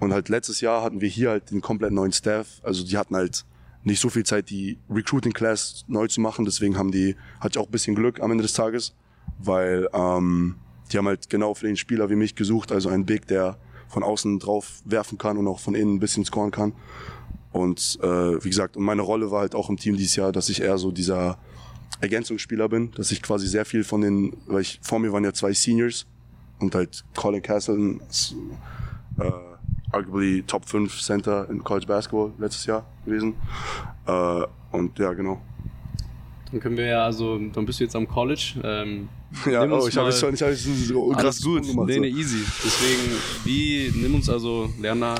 [0.00, 2.60] und halt letztes Jahr hatten wir hier halt den komplett neuen Staff.
[2.62, 3.44] Also die hatten halt
[3.84, 6.44] nicht so viel Zeit, die Recruiting Class neu zu machen.
[6.46, 8.94] Deswegen haben die, hatte ich auch ein bisschen Glück am Ende des Tages,
[9.38, 10.56] weil ähm,
[10.90, 14.02] die haben halt genau für den Spieler wie mich gesucht, also einen Big, der von
[14.02, 16.72] außen drauf werfen kann und auch von innen ein bisschen scoren kann.
[17.52, 18.06] Und äh,
[18.44, 20.78] wie gesagt, und meine Rolle war halt auch im Team dieses Jahr, dass ich eher
[20.78, 21.38] so dieser
[22.00, 25.32] Ergänzungsspieler bin, dass ich quasi sehr viel von den, weil ich vor mir waren ja
[25.32, 26.06] zwei Seniors
[26.60, 27.98] und halt Colin Castle,
[29.18, 29.32] äh,
[29.90, 33.34] arguably Top 5 Center in College Basketball letztes Jahr gewesen.
[34.06, 35.40] Äh, und ja, genau.
[36.50, 38.54] Dann können wir ja, also, dann bist du jetzt am College.
[38.62, 39.08] Ähm,
[39.46, 41.86] Ja, nimm oh, ich habe es schon, ich habe es so Alles krass gut, gemacht.
[41.88, 42.00] nee, so.
[42.00, 42.44] nee, easy.
[42.64, 45.16] Deswegen, wie, nimm uns also, Lerner,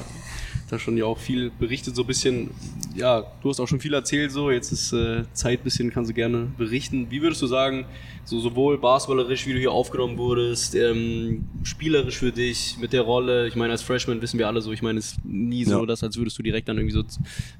[0.68, 2.50] da schon ja auch viel berichtet, so ein bisschen.
[2.94, 6.14] ja, du hast auch schon viel erzählt, so jetzt ist äh, Zeit bisschen, kannst du
[6.14, 7.06] gerne berichten.
[7.10, 7.86] Wie würdest du sagen,
[8.24, 13.46] so sowohl basketballerisch, wie du hier aufgenommen wurdest, ähm, spielerisch für dich mit der Rolle?
[13.48, 15.86] Ich meine, als Freshman wissen wir alle so, ich meine, es ist nie so, Ja.
[15.86, 17.04] dass als würdest du direkt dann irgendwie so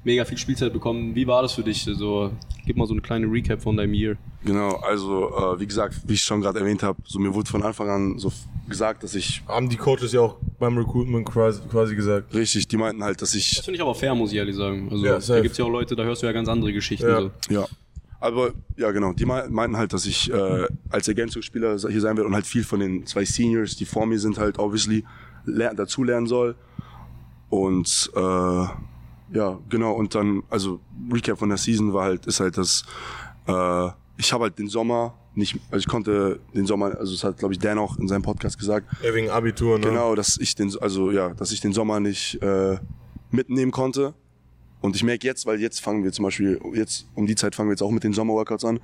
[0.03, 1.15] mega viel Spielzeit bekommen.
[1.15, 1.83] Wie war das für dich?
[1.83, 2.31] So,
[2.65, 4.17] gib mal so eine kleine Recap von deinem Year.
[4.45, 7.63] Genau, also äh, wie gesagt, wie ich schon gerade erwähnt habe, so mir wurde von
[7.63, 8.31] Anfang an so
[8.69, 12.33] gesagt, dass ich Haben die Coaches ja auch beim Recruitment quasi, quasi gesagt.
[12.33, 14.87] richtig, die meinten halt, dass Das ich finde ich aber fair, muss ich ehrlich sagen.
[14.91, 17.07] Also Ja, da gibt es ja auch Leute, da hörst du ja ganz andere Geschichten.
[17.07, 17.21] Ja.
[17.21, 17.31] So.
[17.49, 17.65] ja,
[18.19, 22.27] aber ja genau, die mei- meinten halt, dass ich äh, als Ergänzungsspieler hier sein werde
[22.27, 25.03] und halt viel von den zwei Seniors, die vor mir sind, halt obviously
[25.45, 26.55] ler dazu lernen soll
[27.49, 28.19] und äh,
[29.31, 30.79] ja genau und dann also
[31.11, 32.83] Recap von der Season war halt ist halt das
[33.47, 37.37] äh, ich habe halt den Sommer nicht, also ich konnte den Sommer, also das hat
[37.37, 39.87] glaube ich Dan auch in seinem Podcast gesagt, Ja, wegen Abitur, ne?
[39.87, 42.77] Genau, dass ich den, also ja, dass ich den Sommer nicht äh,
[43.31, 44.13] mitnehmen konnte.
[44.81, 47.69] Und ich merke jetzt, weil jetzt fangen wir zum Beispiel, jetzt um die Zeit fangen
[47.69, 48.79] wir jetzt auch mit den Sommerworkouts an.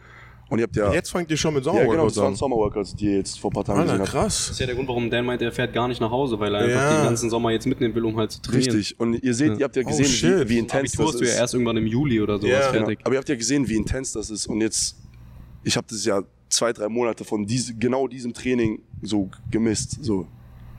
[0.48, 2.36] Und ihr habt ja, Jetzt fangt ihr schon mit ja genau, Sommerworkouts das waren an.
[2.36, 4.14] Sommerworkouts, die ihr jetzt vor ein paar Tagen Alter, gesehen habt.
[4.16, 4.50] Das krass.
[4.52, 6.62] ist ja der Grund, warum Dan meint, er fährt gar nicht nach Hause, weil er
[6.62, 6.98] einfach Ja.
[7.00, 8.76] den ganzen Sommer jetzt mitnehmen will, um halt zu trainieren.
[8.76, 9.00] Richtig.
[9.00, 9.58] Und ihr seht, Ja.
[9.58, 10.40] ihr habt ja Oh, gesehen, shit.
[10.42, 11.38] wie, wie intens Abitur das hast du ja ist.
[11.40, 12.72] erst irgendwann im Juli oder sowas Ja.
[12.74, 13.00] fertig.
[13.04, 14.46] Aber ihr habt ja gesehen, wie intens das ist.
[14.48, 14.98] Und jetzt,
[15.64, 20.04] ich habe das ja zwei, drei Monate von diese, genau diesem Training so gemisst.
[20.04, 20.28] So,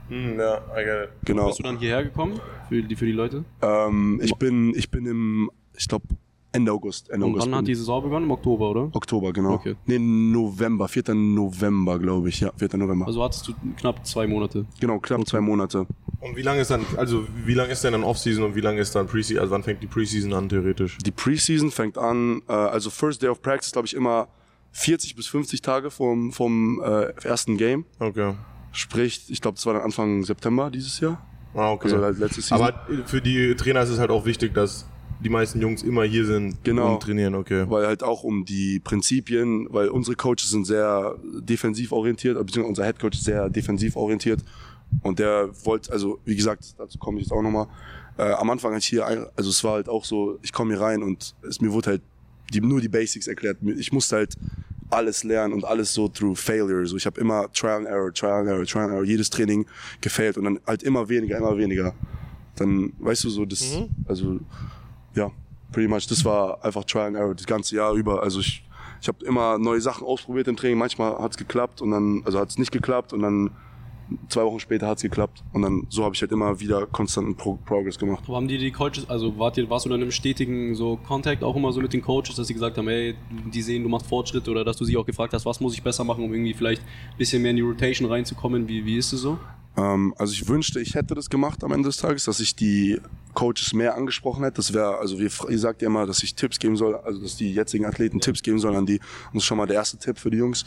[0.08, 1.10] Hm, ja, I get it.
[1.24, 1.46] genau.
[1.48, 3.44] Bist du dann hierher gekommen für die, für die Leute?
[3.60, 6.04] Ähm, ich bin, ich bin im, ich glaube,
[6.52, 7.10] Ende August.
[7.10, 8.26] Ende Und August wann hat die Saison begonnen?
[8.26, 8.88] Im Oktober, oder?
[8.94, 9.54] Oktober, genau.
[9.54, 9.74] Okay.
[9.84, 11.12] Nee, November, 4.
[11.12, 12.40] November, glaube ich.
[12.40, 12.78] Ja, 4.
[12.78, 13.06] November.
[13.06, 14.64] Also hattest du knapp zwei Monate.
[14.80, 15.86] genau, knapp zwei Monate.
[16.20, 18.80] Und wie lange ist dann, also wie lange ist denn dann Offseason und wie lange
[18.80, 19.40] ist dann Preseason?
[19.40, 20.96] Also wann fängt die Preseason an, theoretisch?
[20.98, 24.28] Die Preseason fängt an, äh, also First Day of Practice, glaube ich, immer
[24.78, 27.86] 40 bis 50 Tage vom, vom äh, ersten Game.
[27.98, 28.34] Okay.
[28.72, 31.24] Sprich, ich glaube, das war dann Anfang September dieses Jahr.
[31.54, 31.84] Ah, okay.
[31.90, 32.60] Also halt letzte Season.
[32.60, 34.86] Aber für die Trainer ist es halt auch wichtig, dass
[35.24, 36.92] die meisten Jungs immer hier sind Genau.
[36.94, 37.64] und trainieren, okay.
[37.70, 42.84] weil halt auch um die Prinzipien, weil unsere Coaches sind sehr defensiv orientiert, beziehungsweise unser
[42.84, 44.40] Head Coach ist sehr defensiv orientiert
[45.02, 47.66] und der wollte, also wie gesagt, dazu komme ich jetzt auch nochmal,
[48.18, 50.74] äh, am Anfang als ich hier, ein- also es war halt auch so, ich komme
[50.74, 52.02] hier rein und es, mir wurde halt
[52.52, 54.34] die, nur die Basics erklärt, ich musste halt
[54.90, 58.40] alles lernen und alles so through failure, so ich habe immer Trial and Error, Trial
[58.40, 59.66] and Error, Trial and Error, jedes Training
[60.00, 61.94] gefailt und dann halt immer weniger, immer weniger.
[62.56, 63.64] Dann, weißt du, so das,
[64.06, 64.40] also
[65.14, 65.30] ja,
[65.72, 66.06] pretty much.
[66.06, 68.22] Das war einfach Trial and Error das ganze Jahr über.
[68.22, 68.66] Also ich,
[69.00, 70.78] ich habe immer neue Sachen ausprobiert im Training.
[70.78, 73.50] Manchmal hat's geklappt und dann, also hat's nicht geklappt und dann
[74.28, 77.58] zwei Wochen später hat's geklappt und dann so habe ich halt immer wieder konstanten Pro
[77.64, 78.24] Progress gemacht.
[78.26, 81.42] Aber haben die die Coaches, also wart ihr, warst du dann im stetigen so Kontakt
[81.42, 83.14] auch immer so mit den Coaches, dass sie gesagt haben, ey,
[83.52, 85.82] die sehen, du machst Fortschritte oder dass du sie auch gefragt hast, was muss ich
[85.82, 88.68] besser machen, um irgendwie vielleicht ein bisschen mehr in die Rotation reinzukommen?
[88.68, 89.38] Wie, wie ist es so?
[89.76, 93.00] Ähm, also ich wünschte, ich hätte das gemacht am Ende des Tages, dass ich die
[93.34, 94.56] Coaches mehr angesprochen hätte.
[94.56, 97.36] Das wäre, also wie ihr sagt ja immer, dass ich Tipps geben soll, also dass
[97.36, 98.98] die jetzigen Athleten Tipps geben sollen an die.
[98.98, 100.64] Und das ist schon mal der erste Tipp für die Jungs,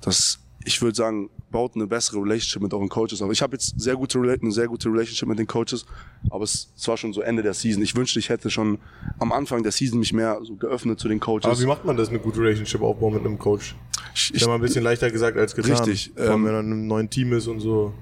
[0.00, 3.22] dass ich würde sagen, baut eine bessere Relationship mit euren Coaches.
[3.22, 5.86] Aber ich habe jetzt sehr gute, eine sehr gute Relationship mit den Coaches,
[6.28, 7.82] aber es, es war schon so Ende der Season.
[7.82, 8.78] Ich wünschte, ich hätte schon
[9.18, 11.46] am Anfang der Season mich mehr so geöffnet zu den Coaches.
[11.46, 13.74] Aber wie macht man das, eine gute Relationship aufbauen mit einem Coach?
[14.14, 15.72] ich, Ist ja mal ein bisschen leichter gesagt als getan.
[15.72, 17.92] Richtig, Vor allem, ähm, wenn er in einem neuen Team ist und so.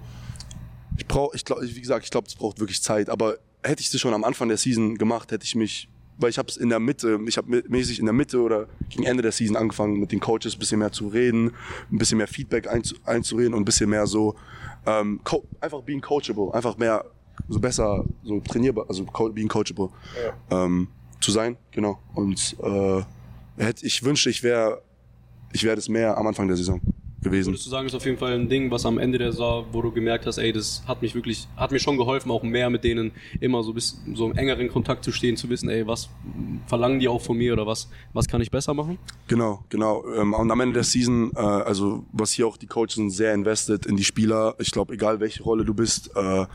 [0.97, 3.09] Ich brauche, ich glaube, wie gesagt, ich glaube, es braucht wirklich Zeit.
[3.09, 5.89] Aber hätte ich das schon am Anfang der Season gemacht, hätte ich mich,
[6.19, 9.05] weil ich habe es in der Mitte, ich habe mäßig in der Mitte oder gegen
[9.05, 11.53] Ende der Season angefangen, mit den Coaches ein bisschen mehr zu reden,
[11.91, 14.35] ein bisschen mehr Feedback einzu, einzureden und ein bisschen mehr so
[14.87, 15.21] ähm,
[15.61, 17.05] einfach being coachable, einfach mehr
[17.49, 19.91] so besser so trainierbar, also being coachable
[20.51, 20.89] ähm,
[21.21, 21.99] zu sein, genau.
[22.15, 23.03] Und äh,
[23.57, 24.83] hätte, ich wünschte, ich wäre,
[25.53, 26.81] ich wäre das mehr am Anfang der Saison
[27.23, 27.49] gewesen.
[27.49, 29.83] Würdest du sagen, ist auf jeden Fall ein Ding, was am Ende der Saison, wo
[29.83, 32.85] du gemerkt hast, ey, das hat mich wirklich, hat mir schon geholfen, auch mehr mit
[32.85, 36.09] denen immer so bis so im engeren Kontakt zu stehen, zu wissen, ey, was
[36.67, 38.99] verlangen die auch von mir oder was, was kann ich besser machen?
[39.27, 40.05] Genau, genau.
[40.15, 43.35] Ähm, und am Ende der Season, äh, also was hier auch die Coaches sind sehr
[43.35, 44.55] invested in die Spieler.
[44.59, 46.47] Ich glaube, egal welche Rolle du bist, äh,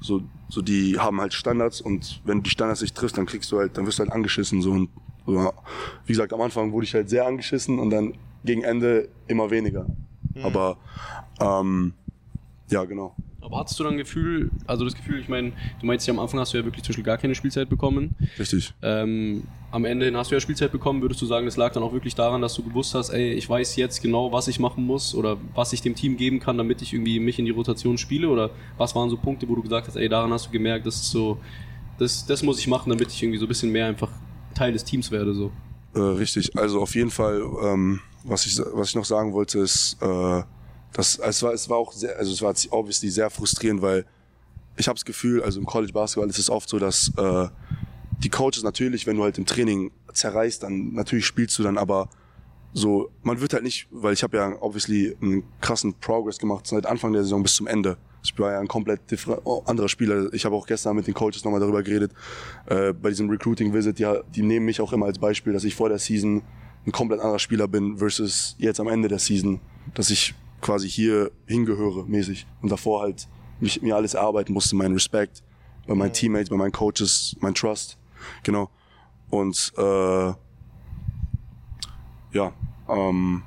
[0.00, 3.50] so, so die haben halt Standards und wenn du die Standards nicht triffst, dann kriegst
[3.52, 4.60] du halt, dann wirst du halt angeschissen.
[4.60, 4.88] So und
[5.26, 5.52] so,
[6.04, 9.86] wie gesagt, am Anfang wurde ich halt sehr angeschissen und dann gegen Ende immer weniger.
[10.42, 10.78] Aber
[11.40, 11.94] ähm,
[12.70, 13.14] ja, genau.
[13.40, 16.18] Aber hattest du dann ein Gefühl, also das Gefühl, ich meine, du meinst ja am
[16.18, 18.14] Anfang hast du ja wirklich zum Beispiel gar keine Spielzeit bekommen.
[18.38, 18.72] Richtig.
[18.80, 21.02] Ähm, am Ende hast du ja Spielzeit bekommen.
[21.02, 23.48] Würdest du sagen, das lag dann auch wirklich daran, dass du gewusst hast, ey, ich
[23.48, 26.80] weiß jetzt genau, was ich machen muss oder was ich dem Team geben kann, damit
[26.80, 28.30] ich irgendwie mich in die Rotation spiele?
[28.30, 30.96] Oder was waren so Punkte, wo du gesagt hast, ey, daran hast du gemerkt, das
[30.96, 31.38] ist so,
[31.98, 34.10] das, das muss ich machen, damit ich irgendwie so ein bisschen mehr einfach
[34.54, 35.52] Teil des Teams werde, so.
[35.94, 39.96] Äh, richtig, also auf jeden Fall, ähm, was, ich, was ich noch sagen wollte, ist,
[40.00, 40.42] äh,
[40.92, 44.04] dass es war, es war auch sehr, also es war obviously sehr frustrierend, weil
[44.76, 47.48] ich habe das Gefühl, also im College Basketball ist es oft so, dass äh,
[48.18, 52.08] die Coaches natürlich, wenn du halt im Training zerreißt, dann natürlich spielst du dann, aber
[52.72, 56.86] so, man wird halt nicht, weil ich habe ja obviously einen krassen Progress gemacht seit
[56.86, 57.96] Anfang der Saison bis zum Ende.
[58.24, 59.00] Ich war ja ein komplett
[59.44, 60.32] oh, anderer Spieler.
[60.32, 62.12] Ich habe auch gestern mit den Coaches nochmal darüber geredet,
[62.66, 65.90] äh, bei diesem Recruiting-Visit, ja, die nehmen mich auch immer als Beispiel, dass ich vor
[65.90, 66.42] der Season
[66.86, 69.60] ein komplett anderer Spieler bin versus jetzt am Ende der Season,
[69.94, 73.28] dass ich quasi hier hingehöre mäßig und davor halt
[73.60, 75.42] mich, mir alles erarbeiten musste, mein Respekt
[75.86, 77.98] bei meinen Teammates, bei meinen Coaches, mein Trust,
[78.42, 78.70] genau.
[79.28, 80.32] Und äh,
[82.32, 82.52] ja,
[82.88, 83.42] ähm,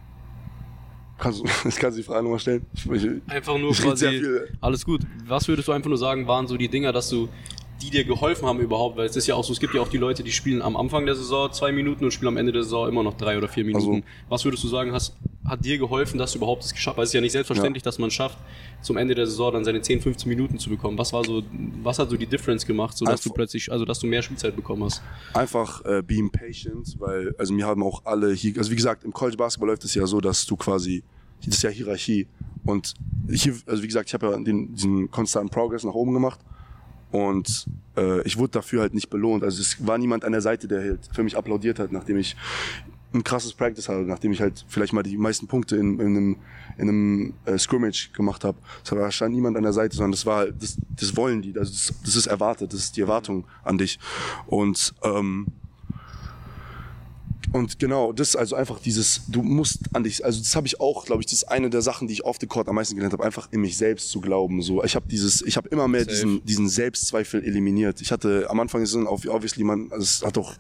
[1.18, 2.66] kannst, du, kannst du die Frage nochmal stellen?
[2.74, 4.22] Ich, ich, Einfach nur ich quasi.
[4.62, 5.02] Alles gut.
[5.26, 7.30] Was würdest du einfach nur sagen, waren so die Dinger, dass du
[7.82, 8.98] die dir geholfen haben überhaupt?
[8.98, 10.76] Weil es ist ja auch so, es gibt ja auch die Leute, die spielen am
[10.76, 13.48] Anfang der Saison zwei Minuten und spielen am Ende der Saison immer noch drei oder
[13.48, 13.88] vier Minuten.
[13.96, 16.98] Also- Was würdest du sagen, hast, hat dir geholfen, dass du überhaupt es geschafft hast?
[16.98, 18.38] Weil es ist ja nicht selbstverständlich, dass man schafft,
[18.82, 20.98] zum Ende der Saison dann seine 10, 15 Minuten zu bekommen.
[20.98, 21.44] Was war so,
[21.84, 24.84] was hat so die Difference gemacht, sodass du plötzlich, also dass du mehr Spielzeit bekommen
[24.84, 25.02] hast?
[25.34, 29.14] einfach äh, being patient, weil, also mir haben auch alle hier, also wie gesagt, im
[29.14, 31.04] College Basketball läuft es ja so, dass du quasi,
[31.46, 32.28] das ist ja Hierarchie.
[32.66, 32.94] Und
[33.30, 36.40] hier, also wie gesagt, ich habe ja den, diesen konstanten Progress nach oben gemacht
[37.12, 39.44] und äh, ich wurde dafür halt nicht belohnt.
[39.44, 42.36] Also es war niemand an der Seite, der halt für mich applaudiert hat, nachdem ich
[43.14, 46.36] ein krasses Practice hatte, nachdem ich halt vielleicht mal die meisten Punkte in, in einem,
[46.78, 48.58] in einem äh, Scrimmage gemacht habe.
[48.84, 51.94] Da stand niemand an der Seite, sondern das war, das, das wollen die, also das,
[52.04, 54.00] das ist erwartet, das ist die Erwartung an dich.
[54.46, 55.48] Und ähm,
[57.58, 60.80] und genau, das ist also einfach dieses, du musst an dich, also das habe ich
[60.80, 62.96] auch, glaube ich, das ist eine der Sachen, die ich off the court am meisten
[62.96, 64.62] gelernt habe, einfach in mich selbst zu glauben.
[64.62, 66.12] So, ich habe dieses, ich habe immer mehr Safe.
[66.14, 68.02] diesen, diesen Selbstzweifel eliminiert.
[68.02, 70.54] Ich hatte am Anfang sind auf- obviously man, also es hat auch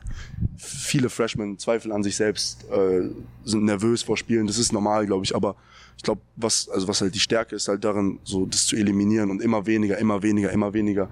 [0.57, 3.09] viele Freshmen Zweifel an sich selbst, äh,
[3.45, 4.47] sind nervös vor Spielen.
[4.47, 5.35] Das ist normal, glaube ich.
[5.35, 5.55] Aber
[5.97, 9.31] ich glaube, was, also was halt die Stärke ist, halt darin, so das zu eliminieren
[9.31, 11.09] und immer weniger, immer weniger, immer weniger.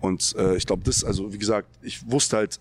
[0.00, 2.60] Und äh, ich glaube, das, also wie gesagt, ich wusste halt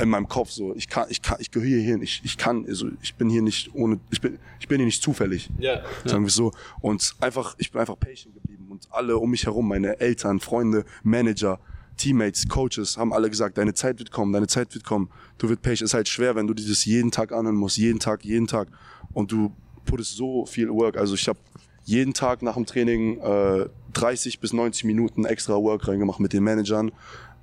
[0.00, 2.64] in meinem Kopf so, ich kann, ich kann, ich gehöre hier hin, ich, ich kann,
[2.66, 5.82] also ich bin hier nicht ohne, ich bin, ich bin hier nicht zufällig Ja.
[6.04, 6.52] sagen wir so.
[6.80, 8.66] Und einfach, ich bin einfach patient geblieben.
[8.70, 11.58] Und alle um mich herum, meine Eltern, Freunde, Manager,
[11.96, 15.10] Teammates, Coaches, haben alle gesagt, deine Zeit wird kommen, deine Zeit wird kommen.
[15.38, 15.82] Du wirst patient.
[15.82, 18.68] Es ist halt schwer, wenn du dieses jeden Tag anhören musst, jeden Tag, jeden Tag.
[19.12, 19.52] Und du
[19.84, 20.96] puttest so viel Work.
[20.96, 21.38] Also ich habe
[21.84, 26.44] jeden Tag nach dem Training äh, 30 bis 90 Minuten extra Work reingemacht mit den
[26.44, 26.92] Managern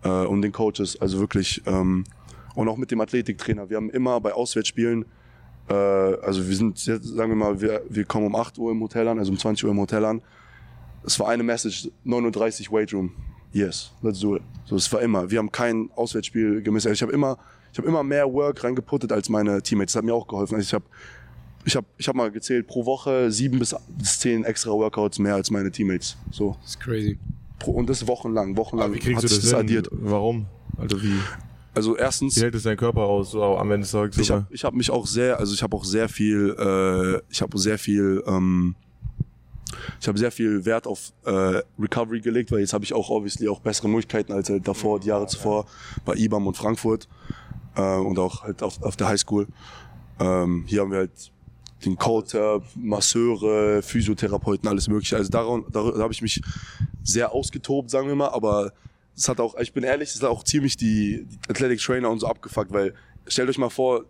[0.03, 1.01] äh, und den Coaches.
[1.01, 2.03] Also wirklich, ähm,
[2.55, 3.69] und auch mit dem Athletiktrainer.
[3.69, 5.05] Wir haben immer bei Auswärtsspielen
[5.69, 8.81] äh, also wir sind, jetzt, sagen wir mal, wir, wir kommen um 8 Uhr im
[8.81, 10.21] Hotel an, also um 20 Uhr im Hotel an.
[11.03, 13.11] Es war eine Message, 39 Weight Room.
[13.51, 14.41] Yes, let's do it.
[14.65, 15.29] So, es war immer.
[15.29, 16.87] Wir haben kein Auswärtsspiel gemisst.
[16.87, 17.37] Also ich habe immer,
[17.71, 19.93] ich habe immer mehr Work reingeputtet als meine Teammates.
[19.93, 20.55] Das hat mir auch geholfen.
[20.55, 20.85] Also ich habe,
[21.63, 25.51] ich habe, ich habe mal gezählt pro Woche sieben bis, zehn extra Workouts mehr als
[25.51, 26.17] meine Teammates.
[26.31, 27.17] So Das ist crazy.
[27.59, 29.87] pro, und das wochenlang, wochenlang Aber wie kriegst hat du das, das addiert.
[29.91, 30.47] Warum?
[30.77, 31.17] Also wie,
[31.75, 34.17] Also erstens, wie hält es dein Körper aus, so am Ende des Tages?
[34.17, 37.57] ich habe hab mich auch sehr, also ich habe auch sehr viel, äh, ich habe
[37.57, 38.75] sehr viel, ähm,
[39.99, 43.49] ich habe sehr viel Wert auf äh, Recovery gelegt, weil jetzt habe ich auch obviously
[43.49, 45.65] auch bessere Möglichkeiten als halt davor, die Jahre zuvor
[46.05, 47.09] bei IBAM und Frankfurt
[47.75, 49.47] äh, und auch halt auf, auf der Highschool.
[50.21, 51.31] Ähm, hier haben wir halt
[51.83, 52.35] den Coach,
[52.75, 55.17] Masseure, Physiotherapeuten, alles mögliche.
[55.17, 56.41] Also daran, da, da habe ich mich
[57.03, 58.71] sehr ausgetobt, sagen wir mal, aber
[59.15, 62.19] es hat auch, ich bin ehrlich, es hat auch ziemlich die, die Athletic Trainer und
[62.19, 62.93] so abgefuckt, weil
[63.27, 64.05] stellt euch mal vor,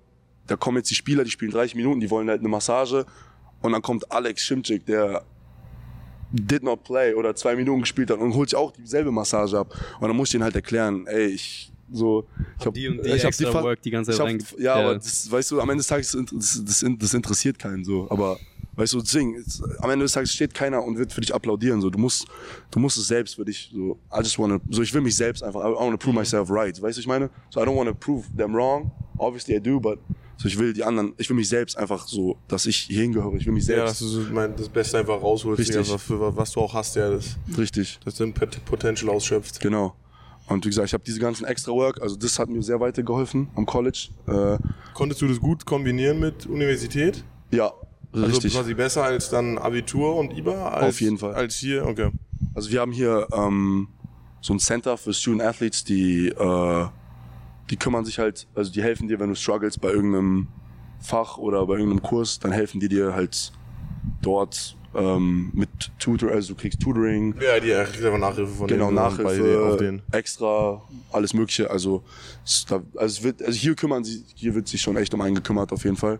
[0.48, 3.06] da kommen jetzt die Spieler, die spielen 30 Minuten, die wollen halt eine Massage
[3.62, 5.24] und dann kommt Alex Schimczyk, der
[6.32, 9.74] did not play oder zwei Minuten gespielt hat und holt sich auch dieselbe Massage ab
[10.00, 12.26] und dann muss ich denen halt erklären, ey, ich so,
[12.60, 14.44] ich hab, die und die ich hab extra fa- Work die ganze Zeit hab, rein.
[14.58, 18.08] ja, aber das, weißt du, am Ende des Tages, das, das, das interessiert keinen so.
[18.10, 18.40] Aber
[18.76, 21.82] weißt du, es- am Ende des Tages steht keiner und wird für dich applaudieren.
[21.82, 22.26] So, du musst,
[22.72, 23.70] du musst es selbst für dich.
[23.74, 25.62] So, I just wanna, so ich will mich selbst einfach.
[25.62, 26.80] I wanna prove myself right.
[26.82, 27.30] Weißt du, ich meine?
[27.50, 28.92] So, I don't wanna prove them wrong.
[29.18, 30.00] Obviously I do, but
[30.38, 33.36] so ich will die anderen, ich will mich selbst einfach so, dass ich hier hingehöre.
[33.38, 33.92] Ich will mich Ja, selbst.
[33.92, 35.78] dass du so mein, das Beste einfach rausholst, Richtig.
[35.78, 37.98] Digga, was, für, was du auch hast, ja, das, richtig.
[38.04, 39.62] das dein Pot- Potential ausschöpft.
[39.62, 39.96] Genau.
[40.48, 43.48] Und wie gesagt, ich habe diese ganzen extra Work, also das hat mir sehr weitergeholfen
[43.56, 44.10] am College.
[44.28, 44.58] Äh,
[44.94, 47.24] Konntest du das gut kombinieren mit Universität?
[47.52, 47.72] ja,
[48.16, 48.54] Also richtig.
[48.54, 50.70] quasi besser als dann Abitur und IBA?
[50.70, 51.34] Als, Auf jeden Fall.
[51.34, 52.12] Als hier, okay.
[52.54, 53.88] Also wir haben hier ähm,
[54.42, 56.86] so ein Center für Student Athletes, die, äh,
[57.70, 60.48] die kümmern sich halt, also die helfen dir, wenn du struggles bei irgendeinem
[61.00, 63.52] Fach oder bei irgendeinem Kurs, dann helfen die dir halt
[64.22, 68.86] dort ähm, mit Tutor, also du kriegst Tutoring, Ja, die kriegst einfach Nachhilfe von genau
[68.86, 70.02] denen, den, Nachhilfe, auf den.
[70.12, 71.70] extra, alles mögliche.
[71.70, 72.04] Also,
[72.96, 75.84] also, wird, also hier kümmern sie, hier wird sich schon echt um einen gekümmert auf
[75.84, 76.20] jeden Fall.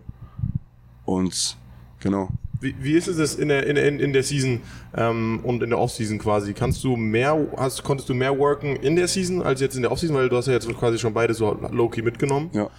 [1.04, 1.56] Und
[2.00, 2.28] genau.
[2.60, 4.60] Wie Wie, ist es in der, in, in, in der Season
[4.96, 6.54] ähm, und in der Offseason quasi?
[6.54, 9.92] Kannst du mehr, hast, konntest du mehr worken in der Season als jetzt in der
[9.92, 12.50] Offseason, weil du hast ja jetzt quasi schon beide so low-key mitgenommen.
[12.52, 12.70] Ja.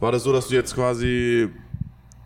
[0.00, 1.48] War das so, dass du jetzt quasi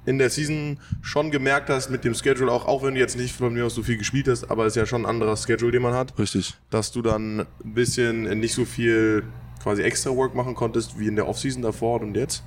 [0.07, 3.35] in der Season schon gemerkt hast mit dem Schedule, auch, auch wenn du jetzt nicht
[3.35, 5.73] von mir aus so viel gespielt hast, aber es ist ja schon ein anderer Schedule,
[5.73, 6.55] den man hat, Richtig.
[6.71, 9.25] dass du dann ein bisschen nicht so viel
[9.63, 12.43] quasi extra Work machen konntest wie in der Offseason davor und jetzt?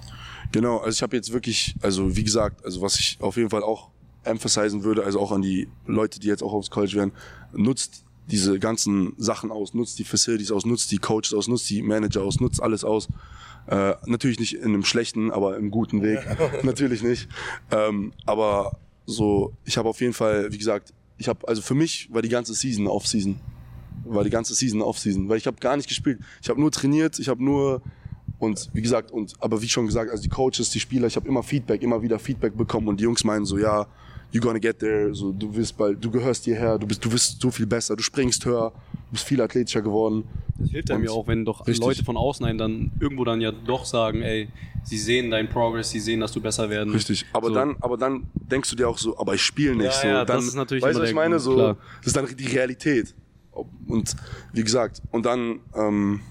[0.51, 3.63] Genau, also ich habe jetzt wirklich, also wie gesagt, also was ich auf jeden Fall
[3.63, 3.89] auch
[4.23, 7.11] emphasisen würde, also auch an die Leute, die jetzt auch aufs College werden,
[7.53, 11.81] nutzt diese ganzen Sachen aus, nutzt die Facilities aus, nutzt die Coaches aus, nutzt die
[11.81, 13.07] Manager aus, nutzt alles aus.
[13.67, 16.19] Äh, natürlich nicht in einem schlechten, aber im guten Weg.
[16.63, 17.27] natürlich nicht.
[17.71, 22.09] Ähm, aber so, ich habe auf jeden Fall, wie gesagt, ich habe, also für mich
[22.11, 23.39] war die ganze Season Off-Season.
[24.05, 25.29] War die ganze Season Off-Season.
[25.29, 26.19] Weil ich habe gar nicht gespielt.
[26.41, 27.81] Ich habe nur trainiert, ich habe nur
[28.39, 31.27] und wie gesagt, und aber wie schon gesagt, also die Coaches, die Spieler, ich habe
[31.27, 33.87] immer Feedback, immer wieder Feedback bekommen und die Jungs meinen so, ja,
[34.33, 37.39] you gonna get there, so du wirst bald, du gehörst hierher, du bist, du bist
[37.39, 40.23] so viel besser, du springst höher, du bist viel athletischer geworden.
[40.57, 41.85] Das hilft einem ja auch, wenn doch Richtig.
[41.85, 44.49] Leute von außen einen dann irgendwo dann ja doch sagen, ey,
[44.83, 46.93] sie sehen deinen Progress, sie sehen, dass du besser werden.
[46.93, 47.25] Richtig.
[47.31, 47.53] Aber So.
[47.53, 49.85] dann, aber dann denkst du dir auch so, aber ich spiele nicht.
[49.85, 51.39] Ja, so, ja, dann, das ist natürlich Weißt du, was ich meine?
[51.39, 51.77] So, klar.
[51.99, 53.13] das ist dann die Realität.
[53.87, 54.15] Und
[54.51, 56.21] wie gesagt, und dann, ähm,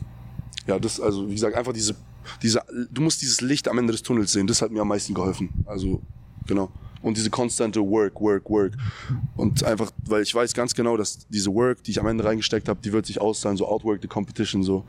[0.66, 1.94] ja, das, also wie gesagt, einfach diese,
[2.42, 4.46] diese, du musst dieses Licht am Ende des Tunnels sehen.
[4.48, 5.50] Das hat mir am meisten geholfen.
[5.66, 6.03] Also,
[6.46, 6.70] genau.
[7.03, 8.72] Und diese konstante Work, Work, Work.
[9.36, 12.68] Und einfach, weil ich weiß ganz genau, dass diese Work, die ich am Ende reingesteckt
[12.68, 14.84] habe, die wird sich auszahlen, so outwork the competition, so.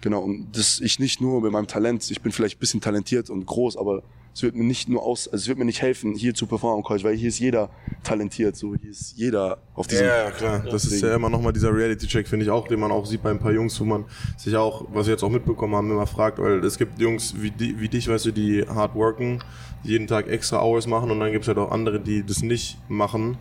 [0.00, 0.20] Genau.
[0.20, 3.46] Und das ich nicht nur mit meinem Talent, ich bin vielleicht ein bisschen talentiert und
[3.46, 4.02] groß, aber
[4.36, 6.80] es wird mir nicht nur aus, also es wird mir nicht helfen, hier zu performen
[6.80, 7.70] am College, weil hier ist jeder
[8.02, 10.04] talentiert, so hier ist jeder auf diesem.
[10.04, 10.62] Ja, ja, klar.
[10.70, 13.30] Das ist ja immer nochmal dieser Reality-Check, finde ich auch, den man auch sieht bei
[13.30, 14.04] ein paar Jungs, wo man
[14.36, 17.50] sich auch, was wir jetzt auch mitbekommen haben, immer fragt, weil es gibt Jungs wie,
[17.50, 19.42] die, wie dich, weißt du, die hard worken,
[19.84, 22.42] die jeden Tag extra Hours machen und dann gibt es halt auch andere, die das
[22.42, 23.38] nicht machen,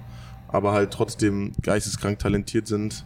[0.48, 3.06] aber halt trotzdem geisteskrank talentiert sind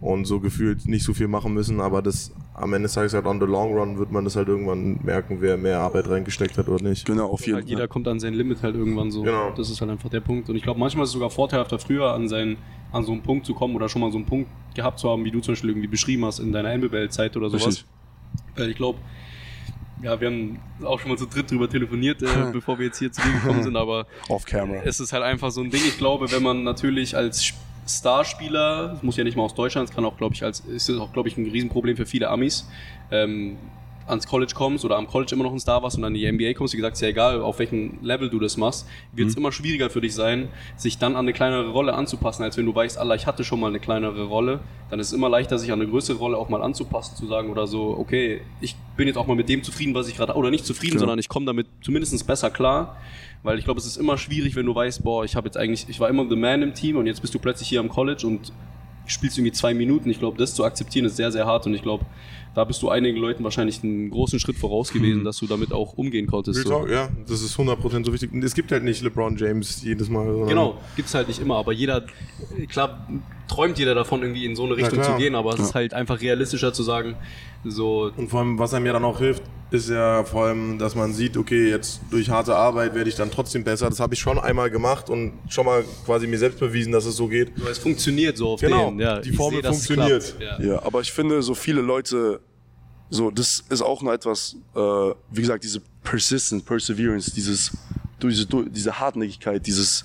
[0.00, 3.26] und so gefühlt nicht so viel machen müssen, aber das am Ende des Tages halt
[3.26, 6.68] on the long run wird man das halt irgendwann merken, wer mehr Arbeit reingesteckt hat
[6.68, 7.04] oder nicht.
[7.04, 9.22] Genau, auf jeden Halt jeder kommt an sein Limit halt irgendwann so.
[9.22, 9.50] Genau.
[9.50, 10.48] Das ist halt einfach der Punkt.
[10.48, 12.56] Und ich glaube, manchmal ist es sogar vorteilhafter, früher an, seinen,
[12.92, 15.24] an so einen Punkt zu kommen oder schon mal so einen Punkt gehabt zu haben,
[15.24, 17.66] wie du zum Beispiel irgendwie beschrieben hast in deiner NBL-Zeit oder sowas.
[17.66, 17.84] Richtig.
[18.56, 18.98] Weil ich glaube,
[20.02, 23.10] ja, wir haben auch schon mal zu dritt drüber telefoniert, äh, bevor wir jetzt hier
[23.12, 24.82] zu dir gekommen sind, aber Off camera.
[24.84, 25.80] es ist halt einfach so ein Ding.
[25.86, 29.88] Ich glaube, wenn man natürlich als Sp- Starspieler, das muss ja nicht mal aus Deutschland,
[29.88, 32.28] es kann auch, glaube ich, als ist das auch, glaube ich, ein Riesenproblem für viele
[32.28, 32.68] Amis,
[33.10, 33.56] ähm,
[34.08, 36.30] ans College kommst oder am College immer noch ein Star warst und dann in die
[36.30, 39.34] NBA kommst, wie gesagt, ist ja egal, auf welchem Level du das machst, wird es
[39.36, 42.74] immer schwieriger für dich sein, sich dann an eine kleinere Rolle anzupassen, als wenn du
[42.74, 44.60] weißt, Allah, ich hatte schon mal eine kleinere Rolle,
[44.90, 47.50] dann ist es immer leichter, sich an eine größere Rolle auch mal anzupassen, zu sagen
[47.50, 50.50] oder so, okay, ich bin jetzt auch mal mit dem zufrieden, was ich gerade, oder
[50.52, 51.00] nicht zufrieden, Genau.
[51.00, 52.96] sondern ich komme damit zumindest besser klar,
[53.46, 55.88] weil ich glaube, es ist immer schwierig, wenn du weißt, boah, ich habe jetzt eigentlich,
[55.88, 58.26] ich war immer the man im Team und jetzt bist du plötzlich hier am College
[58.26, 58.52] und
[59.06, 60.10] spielst irgendwie zwei Minuten.
[60.10, 62.04] Ich glaube, das zu akzeptieren ist sehr, sehr hart und ich glaube,
[62.56, 65.92] da bist du einigen Leuten wahrscheinlich einen großen Schritt voraus gewesen, dass du damit auch
[65.92, 66.58] umgehen konntest.
[66.60, 66.78] Real So.
[66.78, 68.32] Talk, ja, das ist 100% so wichtig.
[68.32, 70.46] Und es gibt halt nicht LeBron James jedes Mal.
[70.46, 72.06] Genau, gibt's halt nicht immer, aber jeder,
[72.70, 73.06] klar,
[73.46, 76.22] träumt jeder davon, irgendwie in so eine Richtung zu gehen, aber es ist halt einfach
[76.22, 77.16] realistischer zu sagen,
[77.68, 80.94] so, Und vor allem, was einem ja dann auch hilft, ist ja vor allem, dass
[80.94, 83.88] man sieht, okay, jetzt durch harte Arbeit werde ich dann trotzdem besser.
[83.88, 87.16] Das habe ich schon einmal gemacht und schon mal quasi mir selbst bewiesen, dass es
[87.16, 87.50] so geht.
[87.56, 89.00] so, es funktioniert so auf Genau, den.
[89.00, 90.36] Ja, die Formel es funktioniert.
[90.38, 90.62] Ja.
[90.62, 92.40] Ja, aber ich finde, so viele Leute,
[93.10, 97.76] so, das ist auch noch etwas, äh, wie gesagt, diese Persistence, Perseverance, dieses,
[98.22, 100.04] diese, diese Hartnäckigkeit, dieses,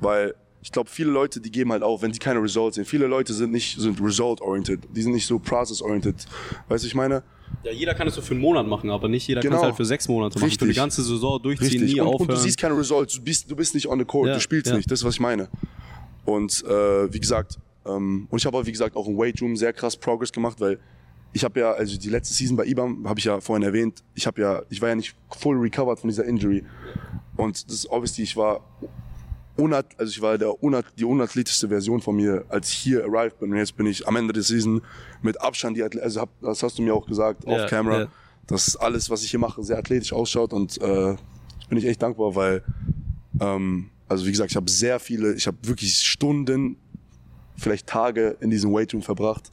[0.00, 2.84] weil ich glaube, viele Leute, die geben halt auf, wenn sie keine Results sehen.
[2.84, 6.26] Viele Leute sind nicht, sind result-oriented, die sind nicht so process-oriented.
[6.68, 7.22] Weißt du, ich meine?
[7.62, 9.60] Ja, jeder kann es so für einen Monat machen, aber nicht jeder kann Genau.
[9.62, 10.40] es halt für sechs Monate machen.
[10.40, 10.68] Für Richtig.
[10.70, 11.94] die ganze Saison durchziehen, Richtig.
[11.94, 12.22] nie Und, aufhören.
[12.22, 14.40] und du siehst keine Results, du bist, du bist nicht on the court, Ja, du
[14.40, 14.76] spielst ja.
[14.76, 15.48] nicht, das ist, was ich meine.
[16.24, 19.54] Und äh, wie gesagt, ähm, und ich habe auch, wie gesagt, auch im Weight Room
[19.54, 20.80] sehr krass Progress gemacht, weil
[21.36, 24.26] ich habe ja, also die letzte Season bei IBAM, habe ich ja vorhin erwähnt, ich
[24.26, 26.64] habe ja, ich war ja nicht full recovered von dieser Injury.
[27.36, 28.62] Und das ist obviously, ich war
[29.56, 33.38] unat, also ich war der unat, die unathletischste Version von mir, als ich hier arrived
[33.38, 33.52] bin.
[33.52, 34.80] Und jetzt bin ich am Ende der Season
[35.20, 38.00] mit Abstand die Athle also hab, das hast du mir auch gesagt, Ja, off camera,
[38.00, 38.08] ja.
[38.46, 41.16] dass alles, was ich hier mache, sehr athletisch ausschaut und äh,
[41.68, 42.62] bin ich echt dankbar, weil
[43.40, 46.78] ähm, also wie gesagt, ich habe sehr viele, ich habe wirklich Stunden,
[47.58, 49.52] vielleicht Tage in diesem Weightroom verbracht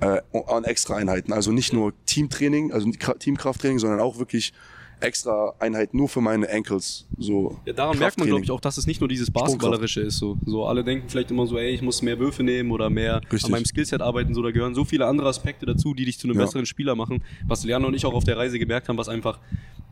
[0.00, 1.32] äh, an extra Einheiten.
[1.32, 4.52] Also nicht nur Teamtraining, also Teamkrafttraining, sondern auch wirklich
[5.00, 7.06] extra Einheiten nur für meine Ankles.
[7.18, 10.18] So Ja, daran merkt man, glaube ich, auch, dass es nicht nur dieses Basketballerische ist.
[10.18, 10.36] So.
[10.44, 13.44] so alle denken vielleicht immer so, ey, ich muss mehr Würfe nehmen oder mehr Richtig.
[13.44, 14.34] an meinem Skillset arbeiten.
[14.34, 16.44] So, da gehören so viele andere Aspekte dazu, die dich zu einem Ja.
[16.44, 17.22] besseren Spieler machen.
[17.46, 19.38] Was Leanne und ich auch auf der Reise gemerkt haben, was einfach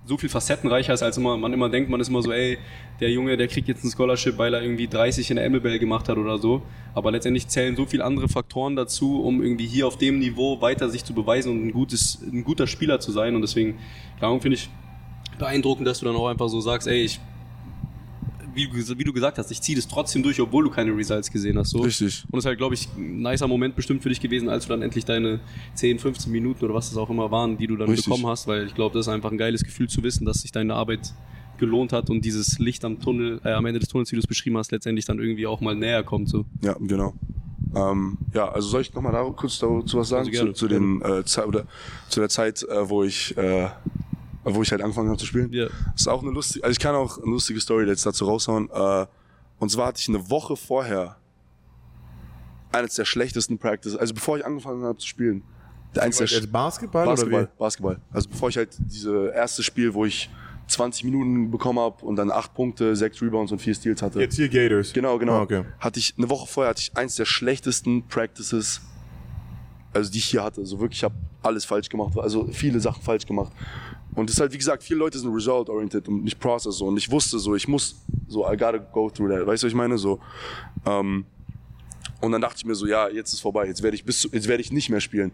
[0.09, 2.59] so viel facettenreicher ist, als immer, man immer denkt, man ist immer so, ey,
[2.99, 6.09] der Junge, der kriegt jetzt ein Scholarship, weil er irgendwie 30 in der MLBL gemacht
[6.09, 6.63] hat oder so.
[6.95, 10.89] Aber letztendlich zählen so viele andere Faktoren dazu, um irgendwie hier auf dem Niveau weiter
[10.89, 13.35] sich zu beweisen und ein, gutes, ein guter Spieler zu sein.
[13.35, 13.79] Und deswegen,
[14.19, 14.71] darum finde ich
[15.39, 17.21] beeindruckend, dass du dann auch einfach so sagst, ey, ich
[18.59, 21.59] wie, wie du gesagt hast, ich ziehe das trotzdem durch, obwohl du keine Results gesehen
[21.59, 21.71] hast.
[21.71, 21.79] So.
[21.79, 22.25] Richtig.
[22.31, 24.71] Und es ist halt, glaube ich, ein nicer Moment bestimmt für dich gewesen, als du
[24.71, 25.41] dann endlich deine
[25.75, 28.07] 10, 15 Minuten oder was es auch immer waren, die du dann Richtig.
[28.07, 30.53] bekommen hast, weil ich glaube, das ist einfach ein geiles Gefühl zu wissen, dass sich
[30.53, 31.15] deine Arbeit
[31.59, 34.27] gelohnt hat und dieses Licht am Tunnel, äh, am Ende des Tunnels, wie du es
[34.27, 36.29] beschrieben hast, letztendlich dann irgendwie auch mal näher kommt.
[36.29, 36.45] So.
[36.63, 37.15] Ja, genau.
[37.75, 40.29] Ähm, ja, also soll ich nochmal da kurz dazu was sagen?
[40.29, 41.67] Also zu, zu, den, äh, oder,
[42.09, 43.69] zu der Zeit, äh, wo ich äh,
[44.55, 45.53] wo ich halt angefangen habe zu spielen.
[45.53, 45.67] Ja.
[45.93, 48.69] Das ist auch eine lustige, also ich kann auch eine lustige Story jetzt dazu raushauen.
[48.73, 49.07] Äh,
[49.59, 51.17] und zwar hatte ich eine Woche vorher
[52.73, 55.43] eines der schlechtesten Practices, also bevor ich angefangen habe zu spielen.
[55.95, 57.99] Der eins der sch- Basketball, Basketball, oder Basketball.
[58.13, 60.29] Also bevor ich halt diese erste Spiel, wo ich
[60.67, 64.19] 20 Minuten bekommen habe und dann 8 Punkte, 6 Rebounds und 4 Steals hatte.
[64.19, 64.23] wie?
[64.25, 64.93] Jetzt hier Gators.
[64.93, 65.39] Genau, genau.
[65.39, 65.65] Ah, okay.
[65.81, 68.83] Hatte ich eine Woche vorher hatte ich eins der schlechtesten Practices,
[69.95, 70.61] also die ich hier hatte.
[70.61, 73.53] Also wirklich, ich habe alles falsch gemacht, also viele Sachen falsch gemacht.
[74.15, 76.87] Und es ist halt, wie gesagt, viele Leute sind result-oriented und nicht process so.
[76.87, 77.97] Und ich wusste so, ich muss
[78.27, 79.47] so, I gotta go through that.
[79.47, 79.99] Weißt du, was ich meine?
[79.99, 80.19] So,
[80.87, 81.25] ähm,
[82.21, 84.49] und dann dachte ich mir so, ja, jetzt ist vorbei, jetzt werde ich bis jetzt
[84.49, 85.33] werde ich nicht mehr spielen.